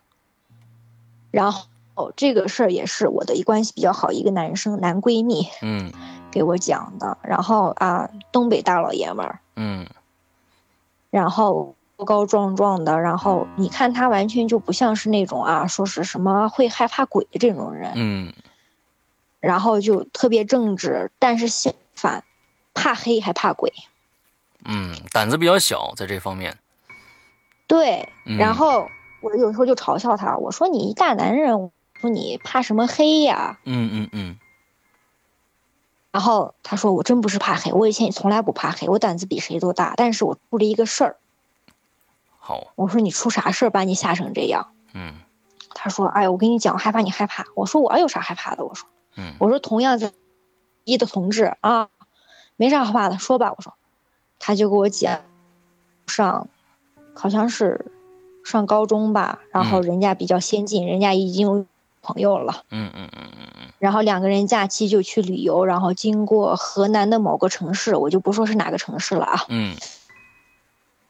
[1.33, 5.93] 然后这个事儿也是我的一关系比较好一个男生男闺蜜，嗯，
[6.31, 7.19] 给我讲的。
[7.23, 9.85] 然后啊，东北大老爷们儿，嗯，
[11.11, 18.33] 然后高高壮壮的，然后你看他完全就不像是那种啊，说是什么会害怕鬼的这种人，嗯，
[19.41, 22.25] 然后就特别正直，但是相反，
[22.79, 23.73] 怕黑还怕鬼。
[24.64, 26.57] 嗯，胆子比较小，在这方面。
[27.67, 28.88] 对，然后
[29.21, 33.59] 我有时候就嘲笑他，我说你一大男人，说你怕什么黑呀？
[33.64, 34.38] 嗯嗯嗯。
[36.11, 41.17] 然后他说我真不是怕黑，我以前也从来不怕黑，我胆子比谁都大，但是我出了一个事儿。
[42.38, 42.69] 好。
[42.77, 44.73] 我说你出啥事儿把你吓成这样？
[44.95, 45.14] 嗯。
[45.75, 50.12] 他说：“哎呀，我跟你讲，害怕你害怕。”我说：“我有啥害怕的？”我说：“嗯。”我说：“同样在
[50.83, 51.88] 一的同志啊，
[52.59, 53.73] 没啥好怕的，说吧。”我说。
[54.40, 55.21] 他就给我讲，
[56.07, 56.47] 上，
[57.12, 57.87] 好像是
[58.44, 61.66] 上高中吧，然后人家比较先进，人家已经有
[62.03, 62.62] 朋友了。
[62.71, 63.73] 嗯嗯嗯嗯嗯。
[63.81, 69.44] 然后两个人假期就去旅游，然后经过河南的某个城市，我就不说是哪个城市了啊。
[69.49, 69.75] 嗯。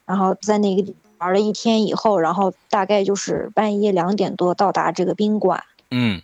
[0.06, 5.62] 然后在那个玩了一天以后，然后大概就是半夜两点多到达这个宾馆。
[5.90, 6.22] 嗯。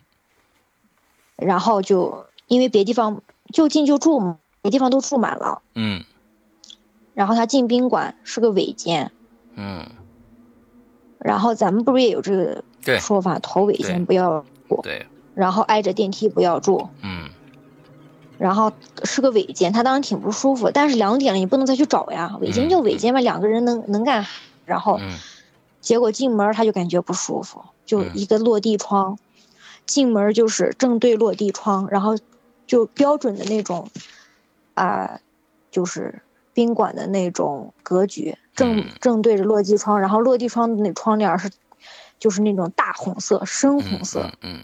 [1.35, 3.21] 然后就因为别地方
[3.53, 5.61] 就近就住，别地方都住满了。
[5.75, 6.03] 嗯。
[7.13, 9.09] 然后他进宾馆是个尾间，
[9.55, 9.87] 嗯，
[11.17, 17.29] 然后咱们不是也有这个说法，头尾间不要住，对，然后挨着电梯不要住，嗯，
[18.37, 18.73] 然后
[19.05, 24.27] 是个尾间，他当时挺不舒服，但是两点了，你不能再去找呀，尾间就尾间嘛，两个人能能干，
[24.65, 24.99] 然后，
[25.79, 29.17] 结果进门他就感觉不舒服，就一个落地窗，
[29.85, 32.17] 进门就是正对落地窗，然后
[32.67, 33.87] 就标准的那种，
[34.75, 35.19] 啊，
[35.71, 36.21] 就是。
[36.55, 41.51] 宾馆的那种格局，正正对着落地窗，然后落地窗的那窗帘是，
[42.17, 44.31] 就是那种大红色、深红色。
[44.41, 44.61] 嗯。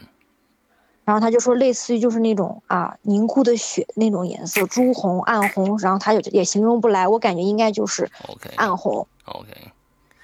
[1.04, 5.78] 然后他就说，类似于就是那种啊凝固的血那种颜色，朱红、暗红。
[5.80, 8.10] 然后他就也形容不来，我感觉应该就是
[8.56, 9.06] 暗红。
[9.26, 9.50] OK。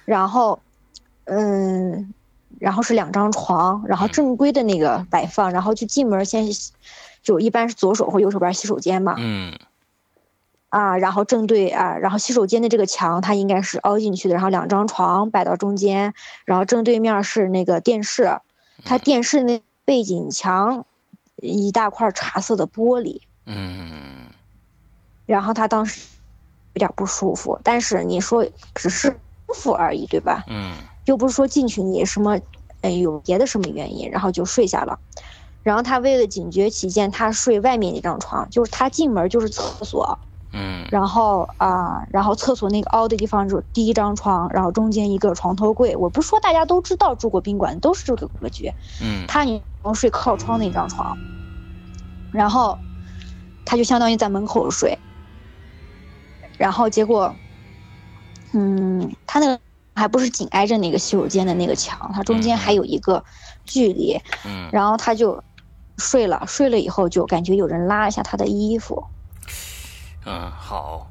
[0.06, 0.58] 然后，
[1.24, 2.14] 嗯，
[2.58, 6.48] 然后是两张床，然后正规的那个摆放，然后就进门先，
[7.22, 9.16] 就一般是左手或右手边洗手间嘛。
[9.18, 9.52] 嗯。
[10.70, 16.12] 啊，然后正对啊，然后洗手间的这个墙它应该是凹进去的，然后两张床摆到中间，
[16.44, 18.38] 然后正对面是那个电视，
[18.84, 20.84] 它电视那背景墙
[21.36, 24.26] 一大块茶色的玻璃，嗯，
[25.24, 26.06] 然后他当时
[26.74, 29.08] 有点不舒服，但是你说只是
[29.46, 30.44] 舒服而已，对吧？
[30.48, 30.72] 嗯，
[31.06, 32.38] 又不是说进去你什么，
[32.82, 34.98] 哎，有别的什么原因，然后就睡下了，
[35.62, 40.18] 然后他为了警觉起见，他睡外面那张床，就是他进门就是厕所。
[40.58, 45.94] 嗯，然后啊，然后厕所那个凹的地方就第一张床，然后中间一个床头柜。
[45.94, 49.62] 我不是说大家都知道住过宾馆都是这个格局，嗯，他你
[49.94, 51.16] 睡靠窗那张床，
[52.32, 52.76] 然后
[53.64, 54.98] 他就相当于在门口睡，
[56.56, 57.32] 然后结果，
[58.52, 59.60] 嗯，他那个
[59.94, 63.22] 还不是紧挨着那个洗手间的那个墙，他中间还有一个
[63.64, 65.42] 距离，嗯，然后他就
[65.98, 69.04] 睡了，睡了以后就感觉有人拉一下他的衣服，
[70.28, 71.08] 嗯，好，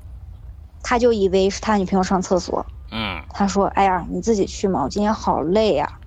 [0.83, 2.65] 他就以为是他女朋友上厕所。
[2.91, 5.99] 嗯他说：“哎呀，你自己去嘛，我今天好累呀、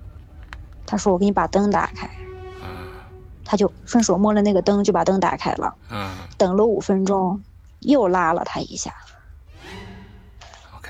[0.85, 2.09] 他说：“我给你把灯打开。”
[3.43, 5.75] 他就顺手摸了那个灯，就把灯打开了。
[5.89, 7.43] 嗯等了五分钟，
[7.79, 8.93] 又拉了他一下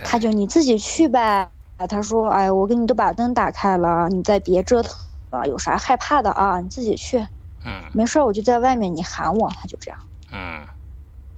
[0.05, 1.51] 他就你自己去呗。
[1.89, 4.93] 他说：“哎，我给你都把灯打开了，你再别折腾
[5.31, 6.59] 了，有啥害怕的啊？
[6.61, 7.27] 你自己去，
[7.65, 9.99] 嗯没事，我就在外面，你喊我。”他就这样，
[10.31, 10.67] 嗯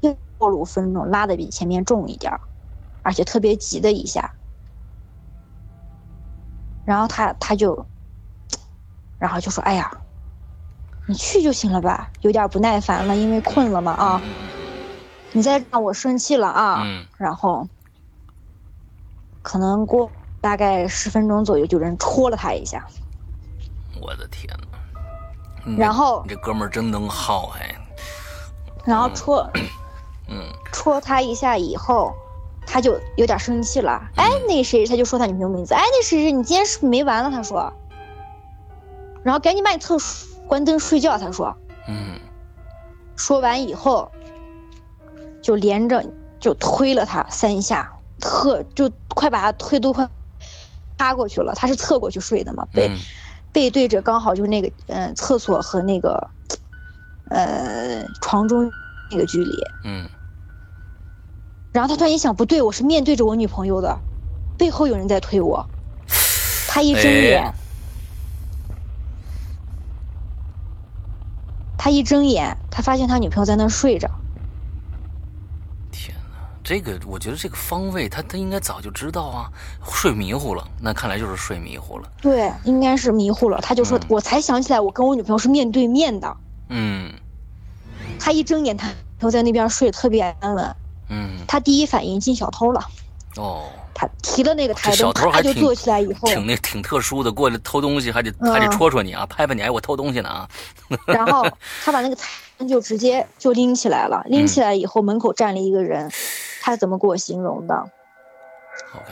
[0.03, 2.39] 又过了五分钟，拉的比前面重一点儿，
[3.01, 4.33] 而且特别急的一下。
[6.85, 7.85] 然后他他就，
[9.17, 9.89] 然后就说：“哎呀，
[11.07, 14.21] 你去就行了吧，有点不耐烦了，因为困了嘛啊。
[15.31, 16.83] 你再让我生气了啊。
[16.85, 17.67] 嗯然后，
[19.41, 20.11] 可能过
[20.41, 22.85] 大概十分钟左右，就有人戳了他一下，
[24.01, 24.53] 我的天
[25.65, 25.77] 哪！
[25.77, 27.73] 然后你这哥们儿真能耗哎，
[28.83, 29.49] 然后戳
[30.27, 32.13] 嗯戳他一下以后，
[32.65, 34.09] 他就有点生气了。
[34.15, 35.73] 哎，那谁，他就说他女朋友名字。
[35.73, 37.29] 哎，那谁谁，你今天是没完了？
[37.29, 37.73] 他说。
[39.23, 41.17] 然后赶紧把你厕所关灯睡觉。
[41.17, 41.55] 他说。
[41.88, 42.19] 嗯
[43.15, 44.12] 说完以后，
[45.41, 46.03] 就连着
[46.39, 50.09] 就推了他三下，特就快把他推都快
[50.97, 51.53] 趴过去了。
[51.53, 52.97] 他是侧过去睡的嘛，背、嗯
[53.51, 56.31] 背对着刚好就是那个嗯、呃厕所和那个
[57.29, 58.73] 呃床中
[59.13, 59.52] 那个距离。
[59.86, 60.10] 嗯
[61.71, 63.97] 然后他突然一想，不对，我是面对着我女朋友的，
[64.58, 65.65] 背后有人在推我。
[66.67, 67.54] 他一睁眼，哎
[71.78, 74.10] 他一睁眼，他发现他女朋友在那儿睡着。
[75.91, 79.52] 天哪，这个我觉得这个方位他他应该早就知道啊，
[79.84, 82.08] 睡迷糊了，那看来就是睡迷糊了。
[82.21, 83.60] 对，应该是迷糊了。
[83.62, 86.38] 他就说，嗯我才想起来，我跟我女朋友是面对面的。
[86.69, 87.12] 嗯
[88.23, 90.75] 他一睁眼，他女朋友在那边睡，特别安稳。
[91.09, 92.81] 嗯他第一反应进小偷了，
[93.36, 100.47] 哦，他提了那个台灯，他就偷还挺坐起来以后，挺那挺特殊的，过来偷东西还得嗯还得戳戳你啊，拍拍你，哎，我偷东西呢啊。
[101.05, 101.45] 然后
[101.83, 104.23] 他把那个台灯就直接就拎起来了。
[104.27, 106.09] 拎起来以后，门口站了一个人，
[106.63, 107.91] 他怎么给我形容的？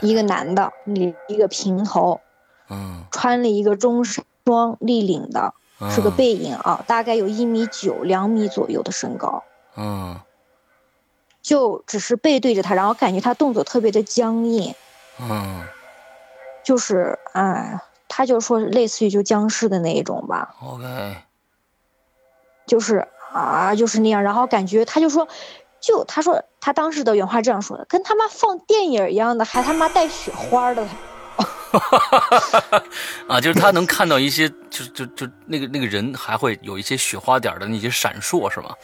[0.01, 2.21] 一个男的，一一个平头，
[2.69, 9.43] 嗯，穿了一个中山装立领的，嗯是个背影啊，大概有一米九、两米左右的身高，
[9.75, 10.19] 嗯。
[11.41, 14.75] 就只是背对着他，然后感觉他动作特别的僵硬，
[15.19, 15.63] 嗯。
[16.63, 21.17] 就是哎，他就说类似于就僵尸的那一种吧，，OK，
[22.67, 25.27] 就是啊，就是那样，然后感觉他就说。
[25.79, 30.87] 就他说他当时的原话这样说的，跟他妈放电影一样的，还他妈带雪花的，
[33.27, 38.75] 啊，就是他能看到一些，就就就那个那个人还会有一些雪花点的那些闪烁，是吗？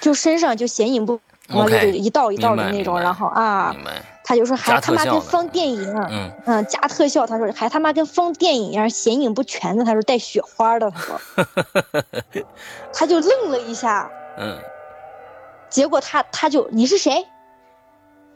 [0.00, 3.74] 就身上就显影不，然后 OK，就是一道一道的那种，然后啊，
[4.22, 11.20] 他就说还他妈跟放电影，嗯嗯，加特效，他说还他妈跟放电影一样，显影不全的，他说带雪花的，他说，
[12.94, 14.08] 他就愣了一下，
[14.38, 14.56] 嗯
[15.68, 17.26] 结果他他就你是谁？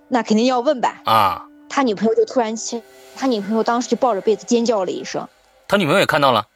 [0.08, 1.00] 那肯定要问呗。
[1.04, 2.82] 啊，他女朋友就突然起，
[3.16, 5.28] 他女朋友当时就抱着被子尖叫了一声，
[5.68, 6.48] 他女朋友也看到了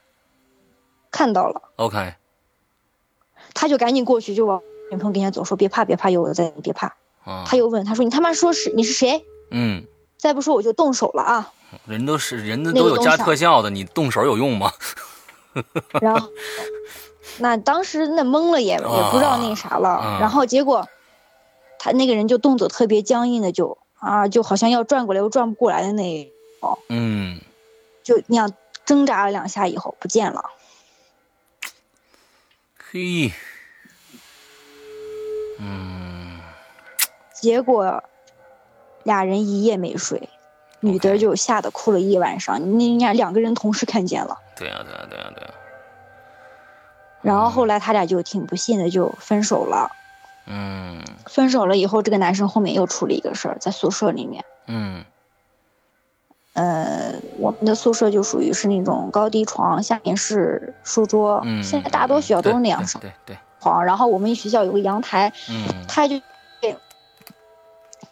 [1.11, 2.15] 看到了，，OK，
[3.55, 6.95] 他就赶紧过去就往女朋友跟前走，说别怕别怕，有我在，你别怕。
[7.25, 9.25] 啊，他又问他说你他妈说是你是谁？
[9.51, 9.85] 嗯，
[10.17, 11.53] 再不说我就动手了啊！
[11.87, 14.73] 人都是人家那都有加特效的，你动手有用吗？
[16.01, 16.29] 然后，
[17.39, 20.87] 那当时那懵了也也不知道那啥了，啊然后结果，
[21.79, 26.33] 他那个人就动作特别僵硬的就啊，就好像要转过来又转不过来的那，
[26.89, 27.41] 嗯，
[28.03, 28.53] 就那样
[28.85, 30.51] 挣扎了两下以后不见了。
[32.79, 33.33] 嘿，
[35.59, 36.41] 嗯
[37.35, 38.03] 结果，
[39.03, 40.29] 俩人一夜没睡，
[40.81, 42.79] 女的就吓得哭了一晚上。
[42.79, 45.55] 那俩两个人同时看见了，对呀、对呀、对呀、对呀、
[47.23, 49.91] 然后后来他俩就挺不幸的就分手了。
[50.49, 54.45] 嗯分手了以后，这个男生后面又出了一个事儿，在宿舍里面。
[54.69, 55.05] 嗯
[56.57, 61.43] 呃，我们的宿舍就属于是那种高低床，下面是书桌。
[61.45, 66.19] 嗯，现在大多学校都是那样上对对对，床，然后我们学校有个阳台，嗯他就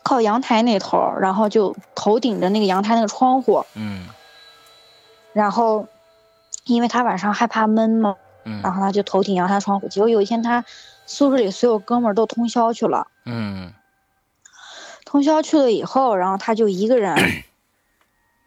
[0.03, 4.07] 靠阳台那头，然后就头顶着那个阳台那个窗户，嗯
[5.32, 5.86] 然后
[6.66, 9.88] 因为他晚上害怕闷嘛，嗯然后他就头顶阳台窗户。
[9.88, 10.62] 结果有一天他
[11.07, 13.72] 宿舍里所有哥们儿都通宵去了，嗯
[15.07, 17.16] 通宵去了以后，然后他就一个人，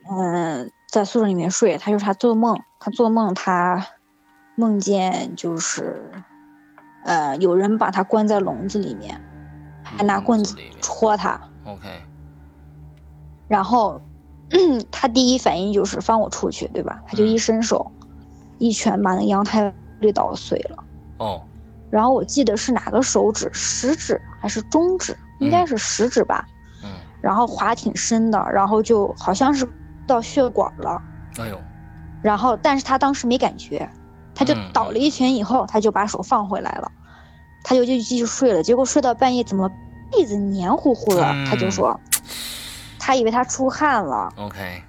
[0.09, 1.77] 嗯，在宿舍里面睡。
[1.77, 3.87] 他就是他做梦，他做梦他
[4.55, 6.11] 梦见就是，
[7.03, 9.21] 呃，有人把他关在笼子里面，
[9.83, 11.87] 还拿棍子戳他，OK，
[13.47, 14.01] 然后
[14.91, 17.01] 他第一反应就是放我出去，对吧？
[17.05, 17.91] 他就一伸手，
[18.57, 20.83] 一拳把那阳台给捣碎了。
[21.17, 21.41] 哦，
[21.89, 25.17] 然后我记得是哪个手指，食指还是中指？
[25.39, 26.45] 应该是食指吧。
[26.83, 26.89] 嗯，
[27.21, 29.67] 然后划挺深的，然后就好像是
[30.07, 31.01] 到血管了。
[31.37, 31.61] 哎呦，
[32.21, 33.87] 然后，但是他当时没感觉，
[34.33, 36.91] 他就嗯倒了一拳以后，他就把手放回来了，
[37.63, 38.63] 他就就继续睡了。
[38.63, 39.69] 结果睡到半夜，怎么
[40.11, 41.23] 被子黏糊糊的？
[41.23, 41.99] 嗯他就说，
[42.97, 44.81] 他以为他出汗了，OK，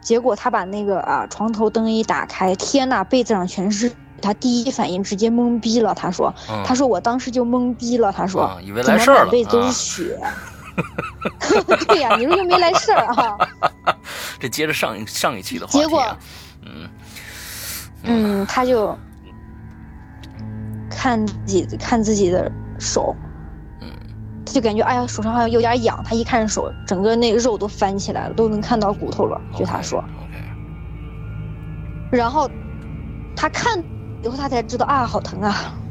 [0.00, 3.92] 结果他把那个啊床头灯一打开，天呐，被子上全是。
[4.22, 10.20] 他第一反应直接懵逼了，他说，嗯，他说我当时就懵逼了，他说，啊以为怎么来事儿了满被子都是啊血？
[11.88, 13.38] 对呀、你说又没来事儿啊？
[14.40, 16.04] 这接着上一上一期的话结果
[16.62, 16.88] 嗯。
[18.02, 18.96] 嗯，他就
[20.90, 23.14] 看自己看自己的手，
[23.80, 23.88] 嗯。
[24.44, 29.40] 他就感觉哎呀手上好像有点痒，他一看手，整个那个肉都翻起来了，都能看到骨头了。
[29.56, 30.04] 据他说。
[32.12, 32.48] 然后
[33.34, 33.82] 他看
[34.22, 35.83] 以后他才知道啊，好疼啊，嗯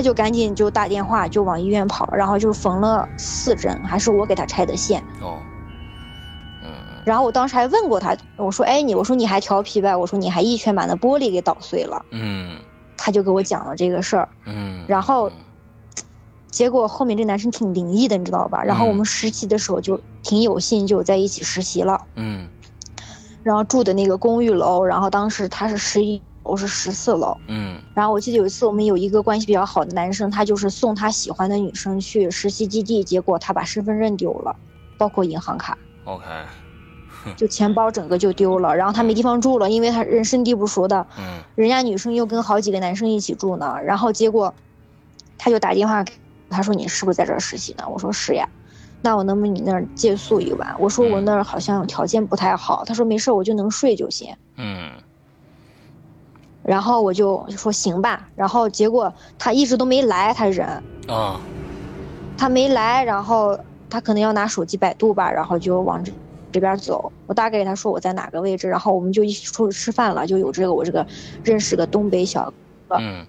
[0.00, 4.98] 他就赶紧就打电话就往医院跑，然后就缝了四针，还是我给他拆的线。
[5.20, 5.38] 哦，
[6.64, 6.72] 嗯
[7.04, 12.56] 然后我当时还问过他，我说哎你，我说你还调皮呗，我说你还一拳把那玻璃给捣碎了，嗯。
[12.96, 14.26] 他就给我讲了这个事儿。
[14.46, 15.32] 嗯，然后嗯。
[16.50, 18.62] 结果后面这男生挺灵异的，你知道吧？
[18.64, 22.48] 然后我们实习的时候就挺有幸就在一起实习了，嗯。
[23.42, 27.36] 然后住的那个公寓楼，然后当时他是十一，我是十四楼。
[27.46, 34.56] 嗯然后我记得有一次我们有一个关系比较好的男生，他就是送他喜欢的女生去实习基地，结果他把身份证丢了，
[34.96, 36.24] 包括银行卡，，OK，
[37.36, 38.74] 就钱包整个就丢了。
[38.74, 44.54] 然后他没地方住了，因为他人生地不熟的，嗯人家女生又跟好几个男生一起住呢，然后结果
[45.36, 46.12] 他就打电话给
[46.48, 47.84] 他说你是不是在这儿实习呢？
[47.88, 48.48] 我说是呀，
[49.02, 50.74] 那我能不能你那儿借宿一晚？
[50.78, 54.34] 我说我那儿好像条件不太好，他说没事，我就能睡就行。
[54.56, 55.02] 嗯
[56.62, 60.66] 然后我就说行吧，然后结果他一直都没来，他人
[61.08, 61.40] 啊
[62.36, 63.58] 他没来，然后
[63.88, 66.12] 他可能要拿手机百度吧，然后就往这
[66.52, 67.12] 这边走。
[67.26, 71.06] 我大概给他说我在哪个位置，然后我们就一起出去吃饭了，就有这个我这个
[71.44, 72.52] 认识个东北小
[72.98, 73.26] 嗯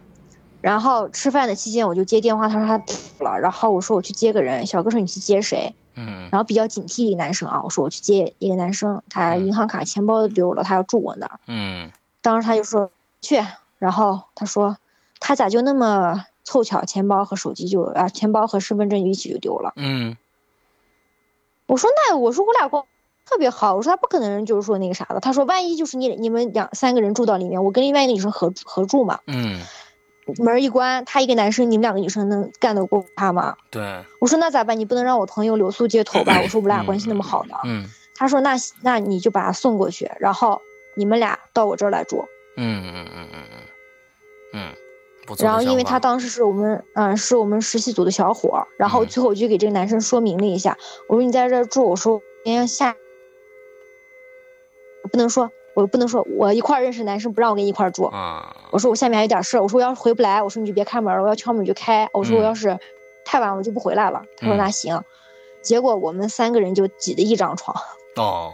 [0.62, 5.74] 然后吃饭的期间，我就接电话，他说他吐了，然后我说我去接个人，小哥说你去接谁？
[5.96, 11.40] 嗯然后比较警惕一个男生啊，我说我去接一个男生，他银行卡、钱包都丢了，他要住我那儿。
[11.48, 12.90] 嗯当时他就说
[13.22, 13.42] 去，
[13.78, 14.78] 然后他说
[15.20, 19.74] 他咋就那么凑巧，钱包和手机就啊，钱包和身份证一起就丢了。
[19.76, 20.18] 嗯
[21.68, 22.84] 我说那我说我俩关
[23.26, 25.22] 特别好，我说他不可能就是说那个啥的。
[25.22, 29.62] 他说万一就是你你们两三个人住到里面，我跟另外一个女生合合住嘛，嗯，
[30.40, 33.56] 门一关，他一个男生，你们两个女生能干得过他吗？
[33.70, 34.78] 对，我说那咋办？
[34.78, 36.42] 你不能让我朋友留宿街头吧？
[36.44, 37.56] 我说我们俩关系那么好的。
[37.64, 40.62] 嗯他说那那你就把他送过去，然后
[40.96, 42.26] 你们俩到我这儿来住。
[42.58, 43.60] 嗯嗯嗯嗯嗯
[44.54, 44.76] 嗯，
[45.40, 50.78] 然后因为他当时是我们嗯是我们实习组的小伙儿，然后最后我就给这个男生说明了一下，
[51.08, 52.96] 我说你在这住，我说明天下，
[55.12, 62.78] 不能说我不能说我一块儿认识男生不让我跟你一块儿住，啊，我说我下面还有点事儿，我说我要是回不来，我说你就别开门了，我要敲门你就开，我说我要是
[63.24, 64.24] 太晚我就不回来了。
[64.38, 65.02] 他说那行，
[65.62, 67.76] 结果我们三个人就挤的一张床
[68.18, 68.54] 哦，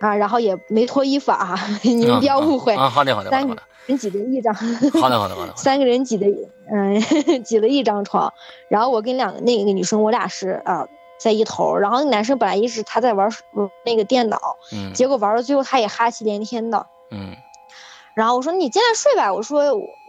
[0.00, 3.54] 啊，然后也没脱衣服啊， 你们不要误会，啊，好的好的好的三个
[3.86, 6.26] 人挤的一张，的好的好的好的， 三个人挤的
[6.72, 7.00] 嗯
[7.44, 8.32] 挤了一张床，
[8.68, 10.86] 然后我跟两个那个女生我俩是啊。
[11.18, 14.38] 在一头，然后那男生本来一直他在玩玩那个电脑，
[14.70, 17.34] 嗯结果玩到最后他也哈气连天的，嗯
[18.14, 19.62] 然后我说你进来睡吧，我说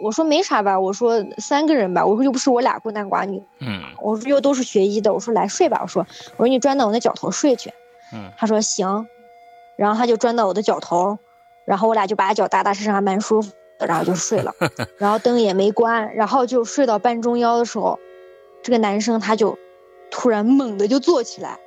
[0.04, 7.72] 我说没啥吧，我说三个人吧，我说又不是我俩孤男寡女，嗯我说又都是学医的，我说来睡吧，我说我说你钻到我那脚头睡去，
[8.12, 9.08] 嗯他说行，
[9.78, 11.18] 然后他就钻到我的脚头，
[11.66, 14.54] 然后我俩就把脚搭搭身上还蛮舒服的，然后就睡了，
[14.98, 17.98] 然后灯也没关，然后就睡到半中腰的时候，
[18.64, 19.58] 这个男生他就
[20.12, 21.60] 突然猛地就坐起来，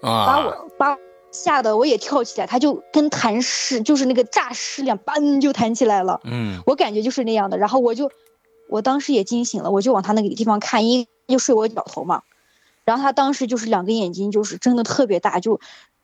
[0.00, 0.98] 把啊，我把我
[1.30, 6.20] 吓得我也跳起来，他就跟弹尸就是那个诈尸两般就弹起来了。
[6.24, 7.58] 嗯我感觉就是那样的。
[7.58, 8.10] 然后我就，
[8.70, 12.22] 我当时也惊醒了，我就往他那个地方看，因为就睡我脚头嘛。
[12.84, 15.60] 然后他当时就是两个眼睛就是睁的特别大，就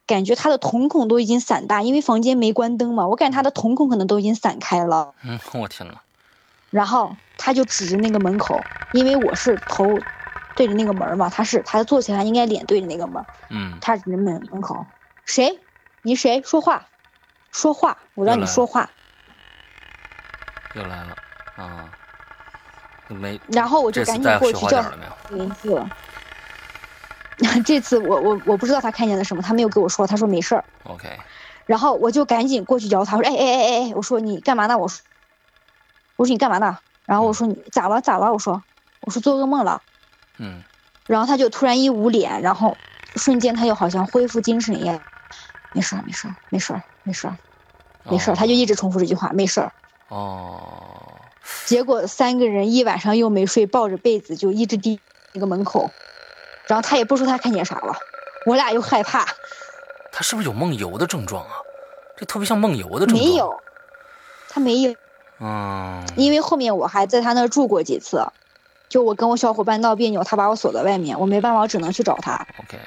[0.07, 5.15] 感觉他的瞳孔都已经散大，因为房间没关灯嘛，我感觉他的瞳孔可能都已经散开了。
[5.23, 5.95] 嗯，我天呐，
[6.71, 9.99] 然后他就指着那个门口，因为我是头
[10.55, 14.85] 对着那个门嘛，他是他坐起来应该脸对着那个门，嗯他指着门门口，
[15.25, 15.59] 谁？
[16.03, 16.43] 你谁？
[16.43, 16.87] 说话，
[17.51, 18.91] 说话，我让你说话。
[20.75, 21.17] 又来了
[21.57, 21.89] 啊，
[23.09, 23.41] 没。
[23.49, 24.85] 然后我就赶紧过去叫
[25.31, 25.83] 名字。
[27.65, 30.65] 这次我我我不知道他看见了什么，他没有跟我说，他说没事儿。
[30.85, 31.09] OK。
[31.67, 34.77] 然后我就赶紧过去摇他，我说哎哎哎哎，我说你干嘛呢？
[34.77, 35.01] 我说
[36.17, 36.79] 我说你干嘛呢？
[37.07, 38.33] 然后我说你咋了咋了？
[38.33, 38.63] 我说
[39.01, 39.81] 我说做噩梦了。
[40.39, 40.63] 嗯。
[41.07, 42.77] 然后他就突然一捂脸，然后
[43.17, 45.01] 瞬间他又好像恢复精神一样，
[45.73, 47.37] 没事儿没事儿没事儿没事儿
[48.05, 49.73] 没事儿，他就一直重复这句话没事儿。
[50.09, 51.21] 哦。
[51.67, 54.99] 结果三个人一晚上又没睡，抱着被子就一直盯
[55.33, 55.91] 那个门口。
[56.67, 57.97] 然后他也不说他看见啥了，
[58.47, 59.27] 我俩又害怕。
[60.13, 61.51] 他是不是有梦游的症状啊？
[62.17, 63.19] 这特别像梦游的症状。
[63.19, 63.61] 没有，
[64.49, 64.95] 他没有。
[65.41, 66.07] 嗯。
[66.17, 68.25] 因为后面我还在他那住过几次，
[68.89, 72.47] 就我跟我小伙伴闹别扭，他把我锁在外面，我没办法，我只能去找他。
[72.61, 72.79] OK。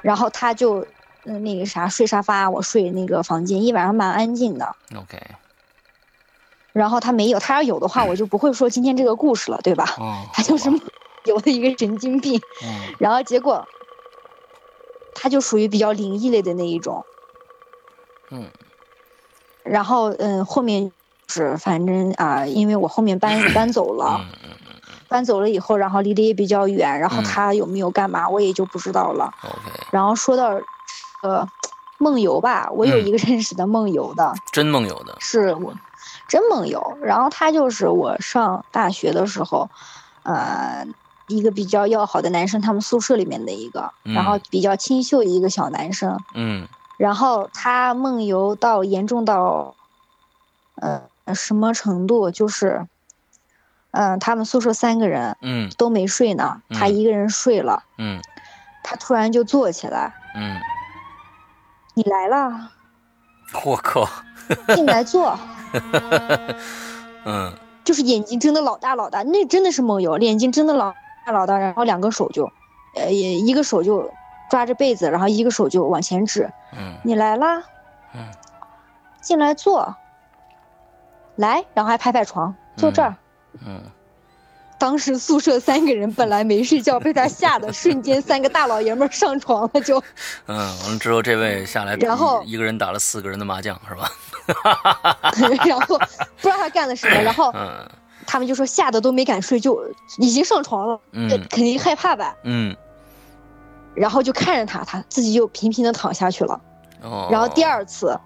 [0.00, 0.86] 然后他就
[1.24, 4.74] 嗯那个啥睡沙发，我睡那个房间，一晚上蛮安静的。
[4.96, 5.20] OK。
[6.72, 9.94] 然后他没有，他要有的话，我就不会说今天这个故事了，对吧？
[9.98, 10.24] 哦。
[10.32, 10.70] 他就是。
[11.28, 12.40] 有的一个神经病，
[12.98, 13.66] 然后结果，
[15.14, 17.04] 他就属于比较灵异类的那一种，
[18.30, 18.50] 嗯，
[19.62, 20.90] 然后嗯，后面
[21.28, 24.20] 是反正啊，因为我后面搬搬走了，
[25.08, 29.32] 搬走了以后，然后离得也比较远，然后他有没有干嘛，我也就不知道了。
[29.90, 30.50] 然后说到
[31.22, 31.46] 呃
[31.98, 35.74] 梦游吧，我有一个认识的梦游的， 真梦游的，是我
[36.28, 36.96] 真梦游。
[37.02, 39.68] 然后他就是我上大学的时候，
[40.22, 40.86] 呃。
[41.28, 46.66] 一个比较要好的男生，他们宿舍里面的一个，然后比较清秀一个小男生，嗯，
[46.96, 49.74] 然后他梦游到严重到，
[50.76, 51.02] 呃，
[51.34, 52.30] 什么程度？
[52.30, 52.86] 就是，
[53.90, 58.20] 嗯，他们宿舍三个人，嗯，都没睡呢，他一个人睡了，嗯，
[58.82, 60.58] 他突然就坐起来，嗯，
[61.94, 62.70] 你来了，
[63.66, 64.08] 我靠，
[64.74, 65.38] 进来坐，
[67.26, 67.52] 嗯，
[67.84, 70.94] 就是眼睛睁得老大老大，那真的是梦游，眼睛睁得老。
[71.30, 72.50] 老大，然后两个手就，
[72.94, 74.10] 呃，也一个手就
[74.50, 76.50] 抓着被子，然后一个手就往前指。
[76.72, 77.62] 嗯，你来啦。
[78.14, 78.20] 嗯，
[79.20, 79.94] 进来坐。
[81.36, 83.14] 来，然后还拍拍床，坐这儿。
[83.64, 83.80] 嗯。
[84.78, 90.02] 当时宿舍三个人本来没睡觉，被他吓得瞬间三个大老爷们上床了就。
[90.46, 94.08] 嗯，完了之后这位下来，然后一个人打了四个人的麻将是吧？
[95.66, 95.98] 然后
[96.38, 97.50] 不知道他干了什么，然后。
[97.54, 97.88] 嗯。
[98.26, 99.82] 他们就说吓得都没敢睡，就
[100.18, 102.76] 已经上床了，嗯，肯定害怕呗，嗯，
[103.94, 106.60] 然后就看着他，他自己就平平的躺下去了，
[107.02, 108.18] 哦，然后第二次，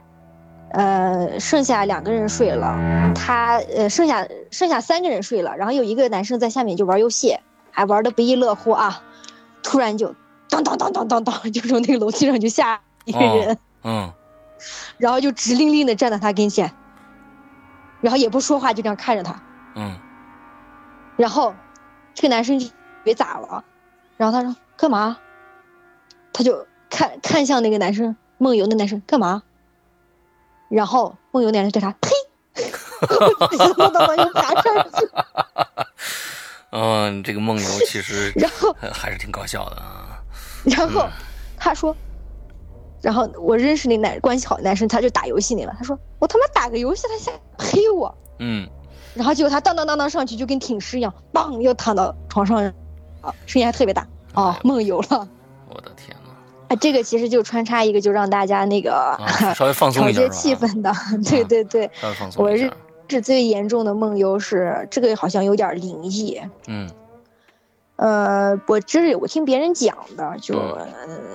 [0.72, 2.76] 呃，剩下两个人睡了，
[3.14, 7.38] 他呃，剩下剩下三个人睡了，然后有一个男生在下面就玩游戏，
[7.70, 9.02] 还玩的不亦乐乎啊，
[9.62, 10.14] 突然就
[10.48, 14.12] 当当当当当当， 就从那个楼梯上就下一个人，嗯，
[14.98, 16.72] 然后就直愣愣的站在他跟前，
[18.00, 19.40] 然后也不说话，就这样看着他。
[19.74, 19.96] 嗯，
[21.16, 21.54] 然后
[22.14, 22.72] 这个男生就以
[23.06, 23.64] 为咋了，
[24.16, 25.18] 然后他说干嘛？
[26.32, 29.42] 他就看看向那个男生梦游那男生干嘛？
[30.68, 32.10] 然后梦游男生对他 呸，
[33.76, 35.08] 当当当又爬上去。
[36.70, 40.18] 嗯，这个梦游其实 然后还是挺搞笑的啊。
[40.64, 41.06] 然后
[41.58, 41.94] 他说，
[43.02, 48.14] 然后我认识那男关系好的男生，他就打游戏那了，他说我他妈打个游戏，他先黑我。
[48.38, 48.66] 嗯。
[49.14, 52.58] 然后结果他当当当当上去就跟挺尸一样，嘣又躺到床上，
[53.20, 55.28] 啊，声音还特别大，啊，梦游了。
[55.68, 56.30] 我的天呐。
[56.68, 59.18] 哎，这个其实就穿插一个，就让大家那个
[59.54, 60.92] 稍微放松一下，调节气氛的。
[61.28, 62.72] 对对对，稍微放松我是
[63.08, 66.40] 是最严重的梦游是这个，好像有点灵异。
[66.66, 66.88] 嗯。
[67.96, 70.54] 呃，我这是我听别人讲的，就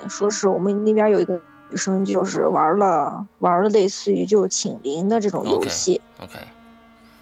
[0.10, 6.02] 说是我们那边有一个女生，就是玩了玩了类似于就请灵的这种游戏。
[6.20, 6.34] OK。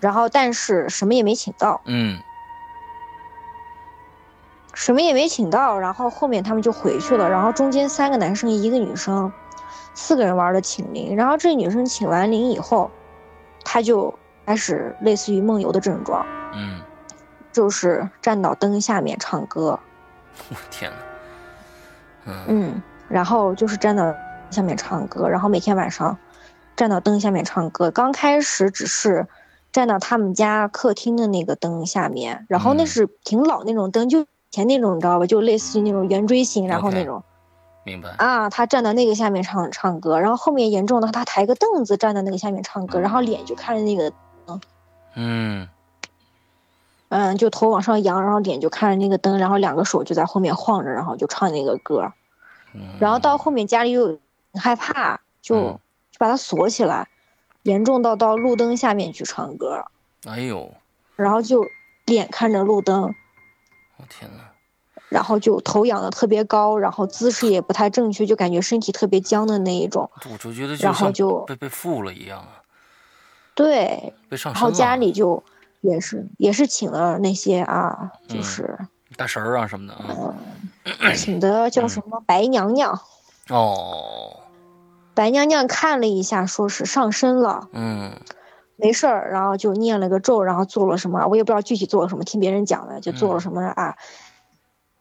[0.05, 2.19] 然后，但是什么也没请到，嗯，
[4.75, 5.79] 什么也没请到。
[5.79, 7.27] 然后后面他们就回去了。
[7.27, 9.33] 然后中间三个男生，一个女生，
[9.95, 11.15] 四个人玩的请灵。
[11.15, 12.91] 然后这女生请完灵以后，
[13.63, 14.13] 她就
[14.45, 16.79] 开始类似于梦游的症状，嗯，
[17.51, 19.79] 就是站到灯下面唱歌。
[20.51, 20.91] 我天
[22.25, 22.79] 呐，嗯，
[23.09, 24.13] 然后就是站到
[24.51, 26.15] 下面唱歌，然后每天晚上
[26.75, 27.89] 站到灯下面唱歌。
[27.89, 29.25] 刚开始只是。
[29.75, 37.21] 站到他们家客厅的那个灯下面，然后那是挺老那种灯，就以前那种你知道吧，就类似于那种圆锥形，然后那种，
[37.83, 38.11] 明白。
[38.11, 38.49] 啊？
[38.49, 44.09] 他站在那个下面唱唱歌，然后后面严重的他抬个凳子站在那个下面唱歌，然后脸就看着那个
[44.45, 44.61] 灯，
[45.15, 45.67] 嗯，
[47.09, 52.13] 嗯，就头往上扬，然后脸就看着那个灯，然后两个手就在后面晃着，然后就唱那个歌，
[52.97, 54.17] 然后到后面家里又
[54.53, 55.71] 害怕，就
[56.11, 57.05] 就把他锁起来。
[57.65, 59.85] 严重到到路灯下面去唱歌，
[60.25, 60.71] 哎呦，
[61.15, 61.65] 然后就
[62.05, 63.13] 脸看着路灯，
[63.97, 64.51] 我天哪！
[65.09, 70.09] 然后就头仰的特别高，然后姿势也不太正确，就感觉身体特别僵的那一种。
[70.31, 72.61] 我就觉得然后就被被附了一样啊，
[73.55, 75.41] 对，被上身然后家里就
[75.81, 78.77] 也是也是请了那些啊，嗯就是、
[79.15, 80.35] 大神儿啊什么的啊。
[81.15, 82.99] 请的叫什么白娘娘。
[83.49, 84.39] 哦，
[85.15, 88.11] 白娘娘看了一下，说是上身了，嗯。
[88.77, 93.95] 没事儿，然后就念了个咒，然后做了什么，我也不知道具体做了什么，听别人讲的，就做了什么啊，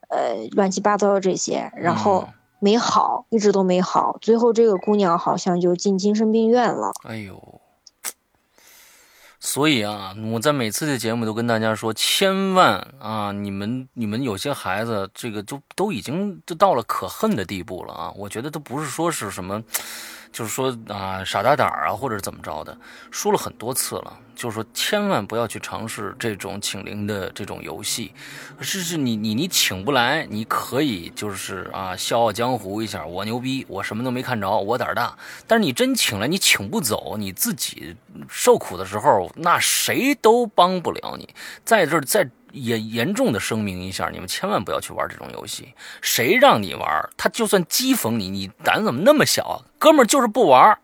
[0.09, 2.35] 呃，乱七八糟的这些，然后嗯。
[2.61, 6.93] 没好，一直都没好，最后这个姑娘好像就进精神病院了。
[7.03, 7.61] 哎呦，
[9.47, 18.11] 所以啊，我在每次的节目都跟大家说，千万啊，你们你们有些孩子，这个就都已经就到了可恨的地步了啊！
[18.17, 19.63] 我觉得都不是说是什么，
[20.35, 22.77] 就是说啊傻大胆儿啊，或者怎么着的，
[23.13, 28.13] 说了很多次了，就是说千万不要去尝试这种请灵的这种游戏，
[28.61, 35.17] 是是你你你请不来，你可以就是啊笑傲江湖一下，我牛逼，我什么都没看着，我胆儿大。
[35.47, 37.95] 但是你真请来，你请不走，你自己
[38.29, 41.33] 受苦的时候，那谁都帮不了你。
[41.65, 45.75] 在这儿在再严严重的声明一下，你们千万不要去玩这种游戏。
[46.01, 49.57] 谁让你玩，他就算讥讽你，你胆怎么那么小啊？
[49.79, 50.79] 哥们儿就是不玩，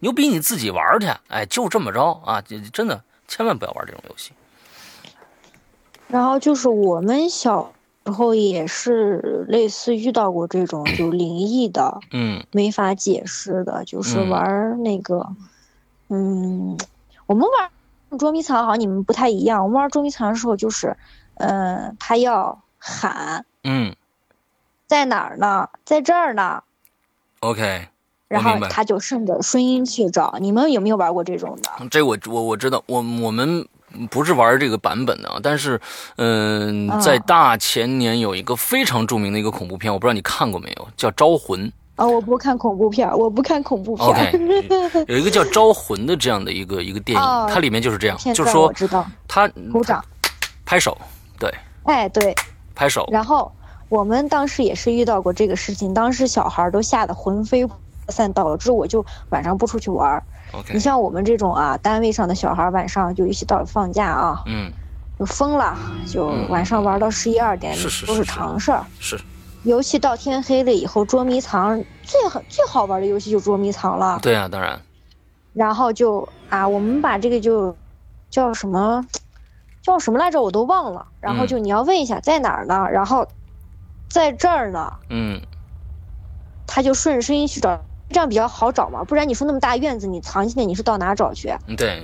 [0.00, 1.08] 牛逼你自己玩去。
[1.28, 2.40] 哎，就这么着啊！
[2.40, 4.32] 这真的千万不要玩这种游戏。
[6.08, 7.72] 然后就是我们小
[8.06, 15.26] 时候也是类似遇到过这种 就灵异的，嗯没法解释的，就是嗯玩那个，
[16.08, 16.78] 嗯，
[17.26, 17.70] 我们玩儿
[18.16, 20.96] 捉迷藏好像你们不太一样，我们玩捉迷藏的时候就是，
[21.34, 23.94] 呃，他要喊嗯
[24.86, 26.62] 在哪儿呢，在这儿呢
[27.40, 27.88] ，，OK，
[28.28, 30.36] 然后他就顺着声音去找。
[30.40, 31.88] 你们有没有玩过这种的？
[31.90, 33.66] 这我我我知道，我我们
[34.10, 35.78] 不是玩这个版本的啊，但是
[36.16, 41.66] 嗯、啊在大前年有一个非常著名的一个恐怖片，我不知道你看过没有，叫《招魂》。
[41.98, 44.32] 啊，我不看恐怖片儿，我不看恐怖片
[45.08, 50.02] 有一个叫《招魂》的这样的一个一个电影，哦它里面就是这样，就是说我知道，他鼓掌。
[50.64, 50.96] 拍手，
[51.38, 51.52] 对，
[51.84, 52.34] 哎，对，
[52.74, 53.50] 拍手，然后
[53.88, 57.76] 我们当时也是遇到过这个事情，当时小孩儿都吓得魂飞魄
[58.08, 60.22] 散，导致我就晚上不出去玩
[60.72, 64.70] 你像我们这种啊，单位上的小孩儿晚上就一起到放假啊，嗯，
[65.18, 65.76] 就疯了，
[66.06, 68.84] 就嗯晚上玩到十一二点都是常事儿。
[69.00, 69.18] 是
[69.64, 74.18] 尤其到天黑了以后，捉迷藏最好最好玩的游戏就捉迷藏了。
[74.22, 74.80] 对啊，当然，
[75.52, 77.76] 然后就啊，我们把这个就
[78.30, 79.04] 叫什么
[79.82, 81.06] 叫什么来着，我都忘了。
[81.20, 82.88] 然后就你要问一下在哪儿呢？
[82.90, 83.26] 然后
[84.08, 85.40] 在这儿呢，嗯
[86.66, 87.78] 他就顺着声音去找，
[88.10, 89.02] 这样比较好找嘛。
[89.04, 91.52] 不然你说那么大院子，你藏起来你是到哪找去？
[91.76, 92.02] 对，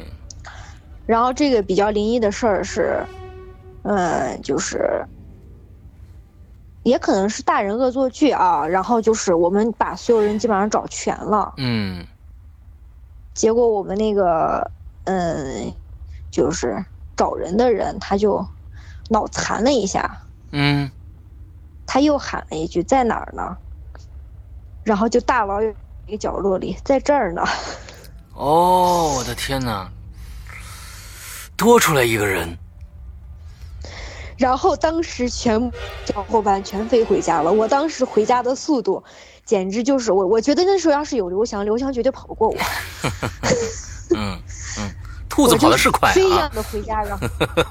[1.06, 3.04] 然后这个比较灵异的事儿是，
[3.82, 5.06] 嗯，就是，
[6.84, 8.64] 也可能是大人恶作剧啊。
[8.64, 12.06] 然后就是我们把所有人基本上找全了，嗯
[13.34, 14.70] 结果我们那个，
[15.04, 15.74] 嗯，
[16.30, 16.84] 就是
[17.16, 18.46] 找人的人他就
[19.10, 20.22] 脑残了一下，
[20.52, 20.88] 嗯，
[21.84, 23.56] 他又喊了一句在哪儿呢？
[24.84, 25.74] 然后就大老远
[26.06, 27.42] 一个角落里，在这儿呢。
[28.34, 29.90] 哦，我的天哪，
[31.56, 32.56] 多出来一个人，
[34.36, 37.52] 然后当时全部小伙伴全飞回家了。
[37.52, 39.02] 我当时回家的速度，
[39.44, 42.56] 简直就是我，我觉得那时候要是有刘翔，刘翔绝对跑不过我。
[44.14, 44.38] 嗯
[44.78, 44.90] 嗯，
[45.28, 47.26] 兔子跑的是快啊飞一样，的回家，然后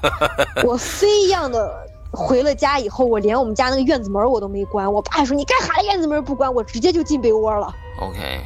[0.66, 1.72] 我飞一样的
[2.10, 4.90] 回了家以后，我连我们家那个院子门我都没关。
[4.92, 6.52] 我爸还说你干啥院子门不关？
[6.52, 7.74] 我直接就进被窝了。
[8.00, 8.40] OK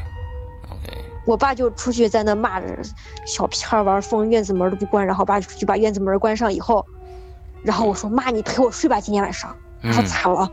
[0.70, 2.66] OK，我爸就出去在那骂着
[3.24, 6.84] 小屁孩玩疯，院子门都不关，然后爸就出去把院子门关上以后，
[7.62, 9.54] 然后我说妈，你陪我睡吧，今天晚上。
[9.82, 10.50] 他说嗯咋了？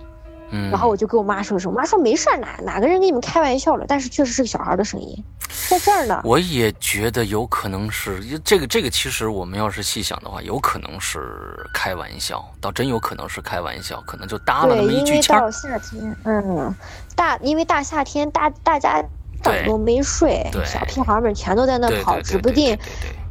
[0.51, 3.85] 嗯，然后我就跟我妈说说，我妈说没事儿，哪哪个人跟你们开玩笑了？
[3.87, 5.23] 但是确实是个小孩的声音，
[5.67, 6.21] 在这儿呢。
[6.23, 15.21] 我也觉得有可能是这个这个，其实我们要是细想的话，有可能是开玩笑，倒真有可能是开玩笑，可能就搭了那对，么一因为。
[15.23, 16.75] 到夏天，嗯，
[17.15, 19.01] 大因为大夏天，大大家
[19.41, 22.77] 长对都没睡，小屁孩们全都在那跑，指不定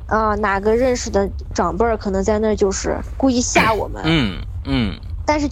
[0.07, 5.49] 啊、哪个认识的长辈儿可能在那儿就是故意吓我们，嗯嗯但是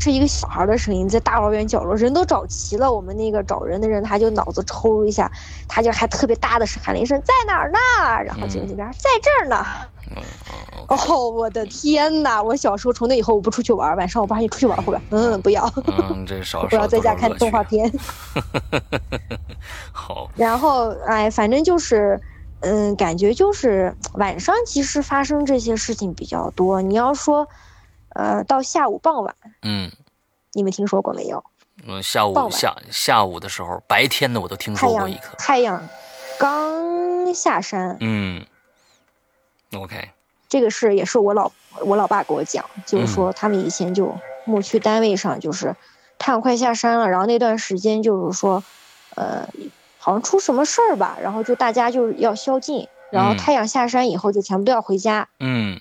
[0.00, 5.30] 是一个小孩的声音，在大老远角落，人都找齐了，我们那个找人的人他就脑子抽一下，
[5.68, 7.78] 他就还特别大的喊了一声在哪儿呢？
[8.24, 9.64] 然后就那边、在这儿呢。
[10.88, 12.42] 哦，我的天哪！
[12.42, 15.00] 我小时候从那以后我不出去玩，晚上我爸你出去玩会吧？
[15.10, 17.90] 嗯，不要，嗯， 这少我要在家看动画片。
[19.90, 22.20] 好，然后，哎，反正就是，
[22.64, 26.80] 嗯，感觉就是晚上其实发生这些事情比较多。
[26.80, 27.46] 你要说，
[28.08, 29.92] 呃，到下午傍晚，嗯
[30.52, 31.44] 你们听说过没有？
[31.86, 35.28] 嗯，下午下下午的时候，白天的我都听说过一个。
[35.36, 35.86] 太阳
[36.38, 38.46] 刚下山，嗯
[39.74, 40.10] ，OK，
[40.48, 41.50] 这个事也是我老
[41.84, 45.74] 我老爸给我讲，就是嗯说他们以前就牧区单位上就是
[46.18, 48.62] 太阳快下山了，然后那段时间就是说，
[49.16, 49.48] 呃，
[50.04, 53.38] 好像出什么事儿吧，然后就大家就要宵禁，然后嗯。
[53.38, 55.80] 太阳下山以后就全部都要回家，嗯。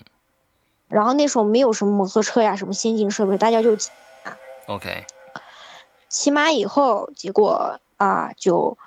[0.88, 3.91] 然后那时候没有什么摩托车呀，什么先进设备，大家就骑
[4.24, 4.32] 马
[4.67, 5.05] ，OK，
[6.07, 8.78] 骑马以后，结果啊就，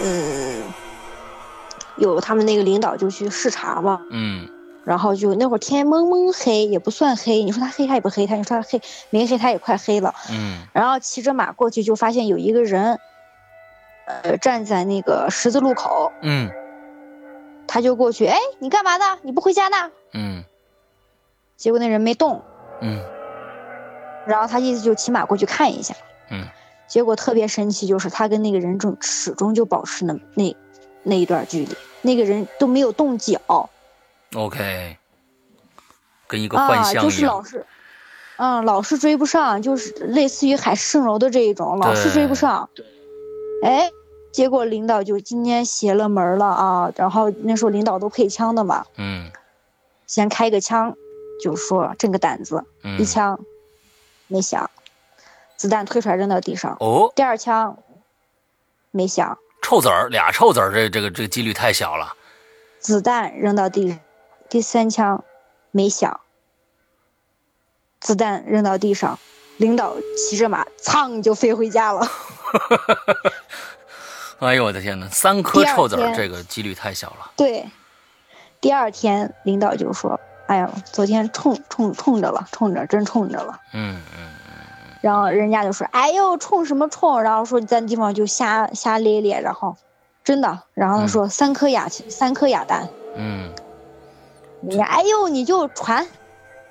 [0.00, 0.62] 嗯，
[1.96, 4.48] 有他们那个领导就去视察嘛，嗯。
[4.84, 10.62] 然后就那会儿天蒙蒙黑，也不算黑，你说他黑他也不黑，他你说他黑没黑他也快黑了，嗯。
[10.72, 13.00] 然后骑着马过去就发现有一个人，
[14.22, 16.50] 呃，站在那个十字路口，嗯
[17.66, 19.18] 他就过去，哎，你干嘛呢？
[19.22, 19.90] 你不回家呢？
[20.12, 20.44] 嗯
[21.56, 22.42] 结果那人没动，
[22.80, 23.00] 嗯
[24.26, 25.94] 然后他意思就骑马过去看一下，
[26.30, 26.46] 嗯
[26.88, 30.56] 结果特别神奇，就是他跟那个人终始终就保持那那
[31.02, 33.70] 那一段距离，那个人都没有动脚
[34.34, 34.96] ，OK，
[36.26, 37.42] 跟一个幻啊，象一样就是老。
[37.42, 37.66] 是，
[38.36, 42.68] 嗯，老是追不上，就是类似于海市蜃楼的这一种，老是追不上。
[43.62, 43.90] 哎，
[44.32, 46.92] 结果领导就今天邪了门了啊！
[46.96, 49.30] 然后那时候领导都配枪的嘛，嗯
[50.06, 50.96] 先开个枪，
[51.42, 53.40] 就说震个胆子，嗯一枪
[54.28, 54.70] 没响，
[55.56, 56.76] 子弹推出来扔到地上。
[56.80, 57.76] 哦，第二枪
[58.90, 62.14] 没响，臭子儿俩臭子儿，这这个这个几率太小了。
[62.78, 63.98] 子弹扔到地，
[64.48, 65.24] 第三枪
[65.70, 66.20] 没响，
[68.00, 69.18] 子弹扔到地上，
[69.58, 72.06] 领导骑着马，噌就飞回家了。
[74.40, 77.30] 哎呦我的天哪，三颗臭子儿，这个几率太小了。
[77.36, 77.68] 对，
[78.60, 80.18] 第二天领导就说
[80.48, 83.58] ：“哎呀，昨天冲冲冲着了，冲着真冲着了。
[83.74, 89.76] 嗯嗯嗯”然后人家就说：“哎呦，冲什么冲？”然后说你在那地方就瞎瞎咧咧，然后
[90.24, 93.52] 真的，然后他说三颗哑三颗哑弹，嗯
[94.62, 96.06] 人家哎呦你就传，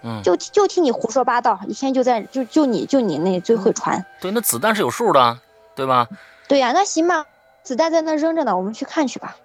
[0.04, 4.04] 嗯，就就听你胡说八道，一天就在就就你就你那最会传。
[4.20, 5.40] 对，那子弹是有数的，
[5.76, 6.08] 对吧？
[6.48, 7.26] 对呀、那行吧，
[7.64, 9.36] 子弹在那扔着呢，我们去看去吧。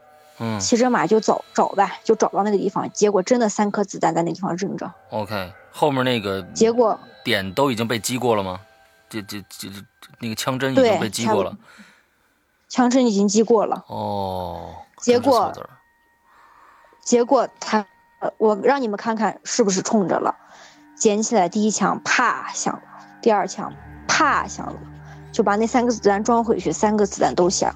[0.40, 8.60] 嗯骑着马就走找呗，就找到那个地方，结果真的三颗子弹在那地方扔着，，OK，后面那个结果点都已经被击过了吗？
[9.08, 9.76] 这这这这
[10.18, 11.56] 那个枪针已经被击过了。
[12.68, 13.84] 枪针已经击过了。
[13.86, 15.52] 哦，结果
[17.00, 17.86] 结果他，
[18.18, 20.34] 呃，我让你们看看是不是冲着了。
[20.96, 22.82] 捡起来第一枪啪响了，
[23.22, 23.72] 第二枪
[24.08, 24.74] 啪响了，
[25.30, 27.72] 就把那三个子弹装回去，三个子弹都响。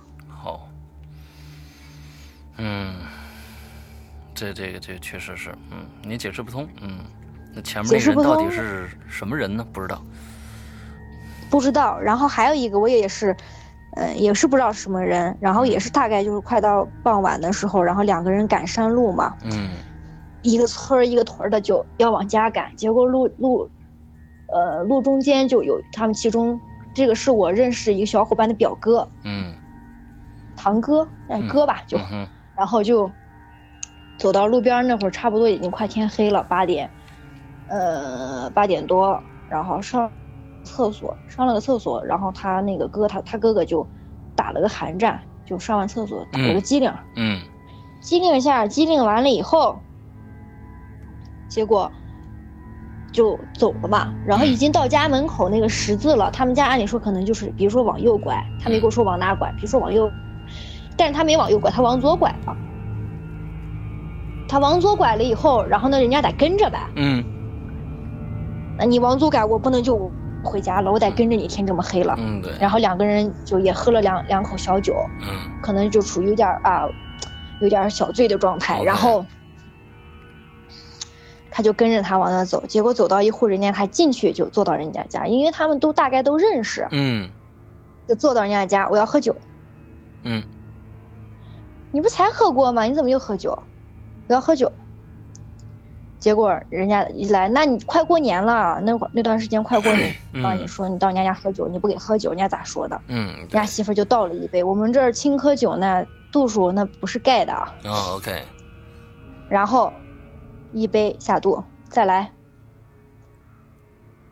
[2.58, 2.94] 好，嗯，
[4.34, 6.98] 这这个这个确实是，嗯，你解释不通，嗯，
[7.54, 9.64] 那前面那人到底是什么人呢？
[9.72, 10.02] 不知道。
[11.50, 11.98] 不知道。
[12.00, 13.34] 然后还有一个，我也是，
[13.96, 15.34] 嗯、也是不知道是什么人。
[15.40, 19.70] 然后也是大概就是快到傍晚的时候，然后两个人赶山路嘛，嗯
[20.42, 23.70] 一个村儿一个屯儿的就要往家赶，结果路路，
[24.48, 26.60] 呃，路中间就有他们其中
[26.94, 29.54] 这个是我认识一个小伙伴的表哥，嗯
[30.54, 32.28] 堂哥，哎嗯哥吧就，嗯哼
[32.58, 33.08] 然后就
[34.18, 36.90] 走到路边那会儿，差不多已经快天黑了，八点，
[37.68, 40.10] 呃，八点多，然后上
[40.64, 43.88] 厕所，上了个厕所，然后他那个哥他他哥哥就
[44.34, 47.40] 打了个寒战，就上完厕所打了个嗯机灵，嗯
[48.00, 49.80] 机灵一下，机灵完了以后，
[51.48, 51.92] 结果
[53.12, 54.12] 就走了嘛。
[54.26, 60.12] 然后已经到家门口那个十字了，他们家按理说可能就是，比如说往右拐，他没跟我说往哪拐，比如说往右，
[60.98, 62.56] 但是他没往右拐，他往左拐了。
[64.48, 66.78] 他往左拐了以后，然后呢，人家得跟着呗。
[66.96, 67.24] 嗯
[68.78, 70.10] 那你往左拐，我不能就
[70.42, 72.14] 回家了，我得跟着你，天这么黑了。
[72.18, 75.28] 嗯，对，然后两个人就也喝了两两口小酒，嗯
[75.62, 76.88] 可能就处于有点儿啊，
[77.60, 78.82] 有点小醉的状态。
[78.82, 79.24] 然后
[81.50, 87.28] 他就跟着他往那走，结果走到一户人家，他进去就坐到人家家，因为他们都大概都认识，嗯
[88.06, 88.88] 就坐到人家家。
[88.88, 89.36] 我要喝酒，
[90.22, 90.42] 嗯
[91.90, 92.84] 你不才喝过吗？
[92.84, 93.58] 你怎么又喝酒？
[94.28, 94.70] 我要喝酒。
[96.18, 103.00] 结果人家一来，那你快过年了，那会儿那段时间快过年， 嗯你说你到人家家喝酒，你不给喝酒，人家咋说的？
[103.06, 107.72] 嗯，人家媳妇儿就倒了一杯，我们这儿青稞酒那，度数那不是盖的啊。
[107.84, 108.42] 哦，OK，
[109.48, 109.92] 然后
[110.72, 112.32] 一杯下肚，再来。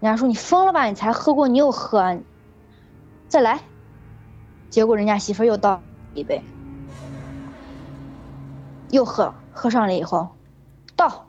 [0.00, 0.84] 人家说你疯了吧？
[0.86, 2.18] 你才喝过，你又喝，
[3.28, 3.60] 再来。
[4.68, 5.80] 结果人家媳妇儿又倒
[6.14, 6.42] 一杯，
[8.90, 10.28] 又喝，喝上了以后，
[10.94, 11.26] 倒，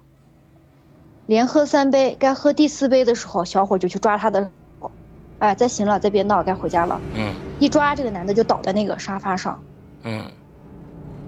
[1.26, 4.50] 连喝三杯，该喝第四杯的时候，小伙就去抓他的
[4.80, 4.92] 手，
[5.40, 7.00] 哎，再行了，再别闹，该回家了。
[7.16, 7.34] 嗯。
[7.60, 9.60] 一抓这个男的就倒在那个沙发上，
[10.04, 10.24] 嗯。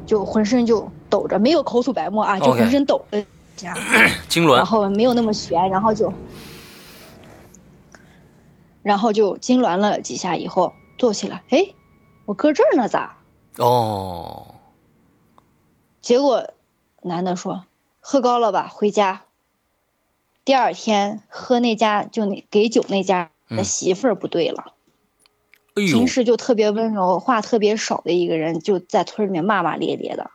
[0.05, 3.03] 就浑身就抖着，没有口吐白沫啊，就浑身抖
[4.55, 6.11] 然后没有那么悬，然后就，
[8.81, 11.63] 然后就痉挛了几下以后坐起来，哎，
[12.25, 13.17] 我搁这儿呢咋？
[13.57, 14.55] 哦，
[16.01, 16.51] 结果
[17.01, 17.65] 男的说
[17.99, 19.23] 喝高了吧，回家。
[20.45, 24.73] 第二天喝那家就那给酒那家的嗯媳妇儿不对了，
[25.75, 30.31] 哎平，时就特别温柔、话特别少的一个人，就在村里面骂骂咧咧的。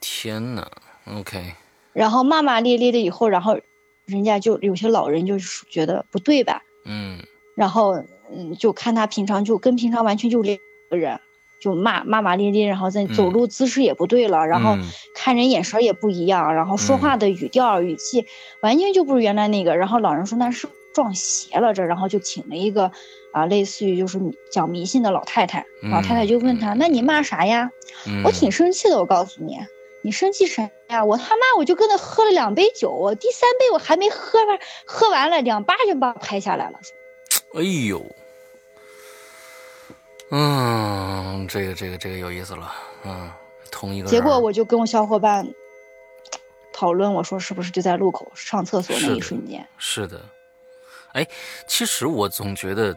[0.00, 0.70] 天呐
[1.06, 1.54] ，OK，
[1.92, 3.58] 然后骂骂咧咧的以后，然后
[4.04, 7.18] 人家就有些老人就是觉得不对吧，嗯
[7.56, 10.56] 然后嗯，就看他平常就跟平常完全就两
[10.88, 11.20] 个人，
[11.62, 14.82] 就骂骂骂咧咧，然后在走路姿势也不对了，然后嗯
[15.14, 18.26] 看人眼神也不一样，然后说话的语调、语气
[18.60, 19.76] 完全就不是原来那个。
[19.76, 22.90] 然后老人说那是撞邪了这，然后就请了一个
[23.32, 24.18] 啊，类似于就是
[24.50, 27.70] 讲迷信的老太太，老太太就问他，那你骂啥呀？
[28.08, 29.56] 嗯，我挺生气的，我告诉你，
[30.02, 31.04] 你生气啥呀？
[31.04, 36.80] 我他妈我就跟他喝了两杯酒，我第三杯我还没喝完，喝完了两巴掌把我拍下来了。
[37.54, 38.04] 哎呦，
[40.34, 42.72] 嗯，这个这个这个有意思了，
[43.04, 43.30] 嗯，
[43.70, 44.08] 同一个。
[44.08, 45.46] 结果我就跟我小伙伴
[46.72, 49.68] 讨论，我说是不是就在路口上厕所那一瞬间？
[49.76, 50.18] 是的，
[51.12, 51.26] 哎，
[51.66, 52.96] 其实我总觉得，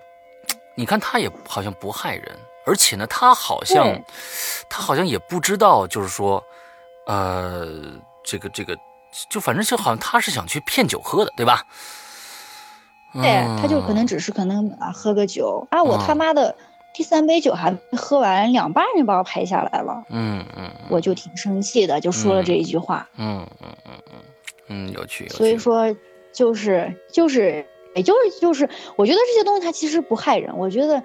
[0.77, 4.01] 你看他也好像不害人，而且呢，他好像
[4.69, 6.41] 他好像也不知道，就是说，
[7.05, 7.67] 呃，
[8.23, 8.77] 这个这个，
[9.29, 11.61] 就反正就好像他是想去骗酒喝的，对吧？
[13.13, 16.55] 对，他就可能嗯只是可能啊喝个酒啊，我嗯他妈的
[16.95, 23.09] 第三杯酒还没喝完，两半就把我拍下来了，嗯嗯我就挺生气的，就说了这一句话。
[23.17, 24.19] 嗯嗯嗯嗯
[24.69, 25.27] 嗯，有趣。
[25.27, 25.93] 所以说，
[26.31, 27.65] 就是就是
[27.95, 31.03] 也就是就是，我觉得这些东西它其实不害人，我觉得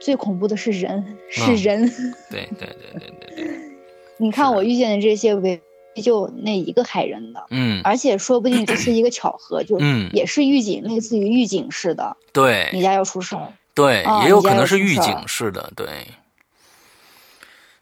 [0.00, 1.88] 最恐怖的是人，是嗯人。
[2.28, 3.60] 对对对对对对，
[4.18, 5.60] 你看我遇见的这些唯
[6.02, 13.52] 就那一个害人的，嗯而且说不定这是一个巧合，就嗯，也是预警，类似于预警似的，对你家要出事儿。
[13.80, 15.86] 对，啊也有可能是预警式的，对。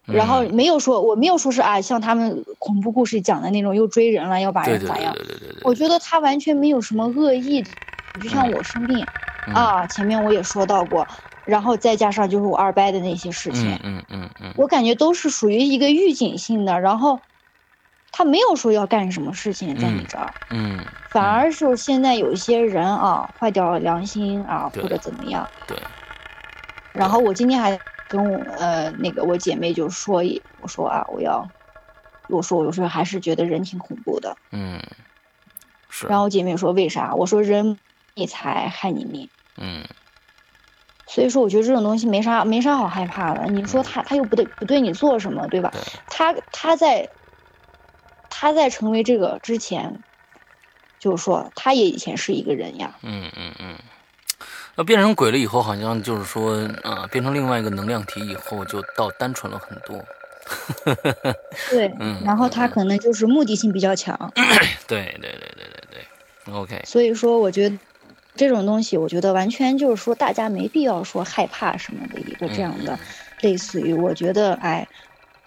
[0.06, 0.54] 然后嗯。
[0.54, 5.12] 没有说，我没有说是啊，像他们恐怖故事讲的那种又追人了，要把人咋样。
[5.14, 7.62] 对对对对，我觉得他完全没有什么恶意，
[8.18, 9.08] 就像我生病、
[9.46, 9.54] 嗯。
[9.54, 11.06] 啊，前面我也说到过，
[11.44, 14.54] 然后再加上就是我二伯的那些事情，嗯嗯嗯嗯。
[14.56, 17.20] 我感觉都是属于一个预警性的，然后
[18.18, 25.48] 他没有说要干什么事情在你这儿，嗯，反而是现在有一些人啊坏掉了良心啊，或者怎么样。
[25.68, 25.78] 对，
[26.92, 31.48] 然后我今天还跟我呃那个我姐妹就说一，我说啊我要，
[32.28, 34.36] 我说我有时候还是觉得人挺恐怖的。
[34.50, 34.82] 嗯，
[35.88, 37.14] 是，然后我姐妹说为啥？
[37.14, 37.78] 我说人
[38.14, 39.28] 你财害你命。
[39.58, 39.84] 嗯
[41.06, 43.44] 所以说，我觉得这种东西没啥没啥好害怕的。
[43.44, 45.70] 你说他他又不对不对你做什么，对吧？
[45.72, 47.08] 对，他他在
[48.40, 50.00] 他在成为这个之前，
[51.00, 52.94] 就是说他也以前是一个人呀。
[53.02, 53.74] 嗯嗯嗯。
[54.76, 60.04] 那变成鬼了以后，好像就是说啊，变成另外一个能量体以后，就倒单纯了很多。
[61.68, 64.16] 对，嗯然后他可能就是目的性比较强，
[64.86, 66.04] 对对对对对
[66.44, 67.76] 对，OK，所以说我觉得
[68.36, 72.98] 这种东西，我觉得完全就是说大家没必要说害怕什么的一个这样嗯的，
[73.40, 74.86] 类似于我觉得哎，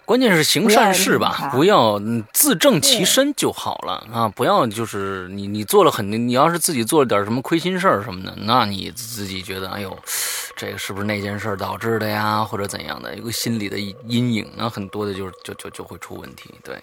[0.04, 2.00] 关键是行善事吧，不要
[2.32, 4.28] 自正其身就好了啊！
[4.28, 9.96] 不要就是你你做了很，你要是自己做了点什么亏心事儿什么的，那你自己觉得哎呦，
[10.56, 16.50] 这个是不是那件事导致的呀，或者怎样的，有个心理的阴影，那很多的就就就就会出问题。
[16.64, 16.76] 对，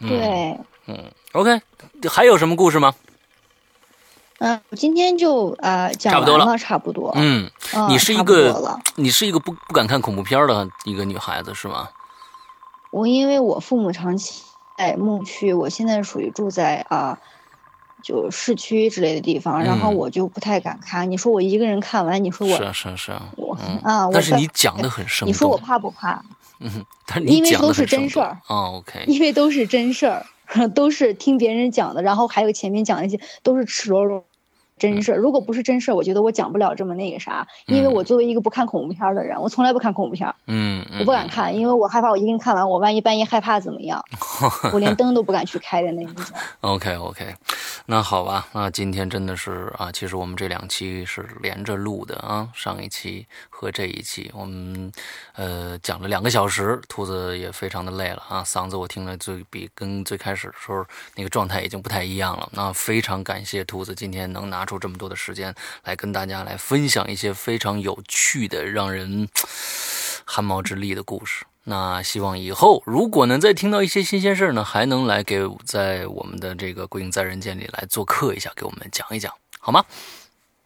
[0.00, 1.60] 嗯、，对，嗯，OK，
[2.08, 2.92] 还有什么故事吗？
[4.40, 11.88] 嗯，我今天就呃讲差不多了完了，差不多，嗯，嗯你是一个了你是一个不不敢看恐怖片的一个女孩子是吗？
[12.90, 14.42] 我因为我父母长期
[14.76, 17.18] 在牧区，我现在属于住在啊、
[18.02, 21.10] 就市区之类的地方，然后嗯我就不太敢看。
[21.10, 25.28] 你说我一个人看完，你说我是啊是啊是啊，我嗯啊我但是你讲的很生动。
[25.28, 26.22] 你说我怕不怕？
[26.60, 30.26] 嗯，但是你因为都是真事儿哦，OK，因为都是真事儿，
[30.74, 34.24] 都是听别人讲的，然后还有前面讲一些都是赤裸裸
[34.80, 35.18] 真事儿。
[35.18, 44.02] 如果不是真事儿，我觉得我讲不了这么那个啥，因为我作为一个不看恐怖片的人，我从来不看恐怖片，嗯，我不敢看，因为我害怕我一个人看完，我万一半夜害怕怎么样？
[44.72, 46.14] 我连灯都不敢去开的那种。
[46.62, 47.34] OK OK，
[47.86, 54.90] 那好吧，那今天真的是啊，其实我们这两期是连着录的啊，上一期和这一期，我们
[55.34, 62.48] 呃讲了两个小时，兔子也非常的累了啊，嗓子我听了最比跟最开始的时候那个状态已经不太一样了。
[62.52, 65.54] 那非常感谢兔子今天能拿出这么多的时间
[65.84, 69.28] 来跟大家来分享一些非常有趣的、让人
[70.24, 71.44] 汗毛直立的故事。
[71.64, 79.84] 那希望以后如果能再听到一些新鲜事儿呢，还能来给在我们的这个《鬼影在人间》里来做客一下，给我们讲一讲，好吗？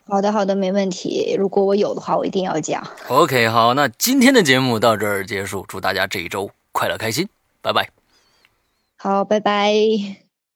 [0.06, 1.34] 好的，好的，没问题。
[1.36, 2.86] 如果我有的话，我一定要讲。
[3.08, 7.28] OK，好，那今天的节目到这儿结束，祝大家这一周快乐开心，
[7.60, 7.90] 拜拜。
[8.96, 10.23] 好，拜拜。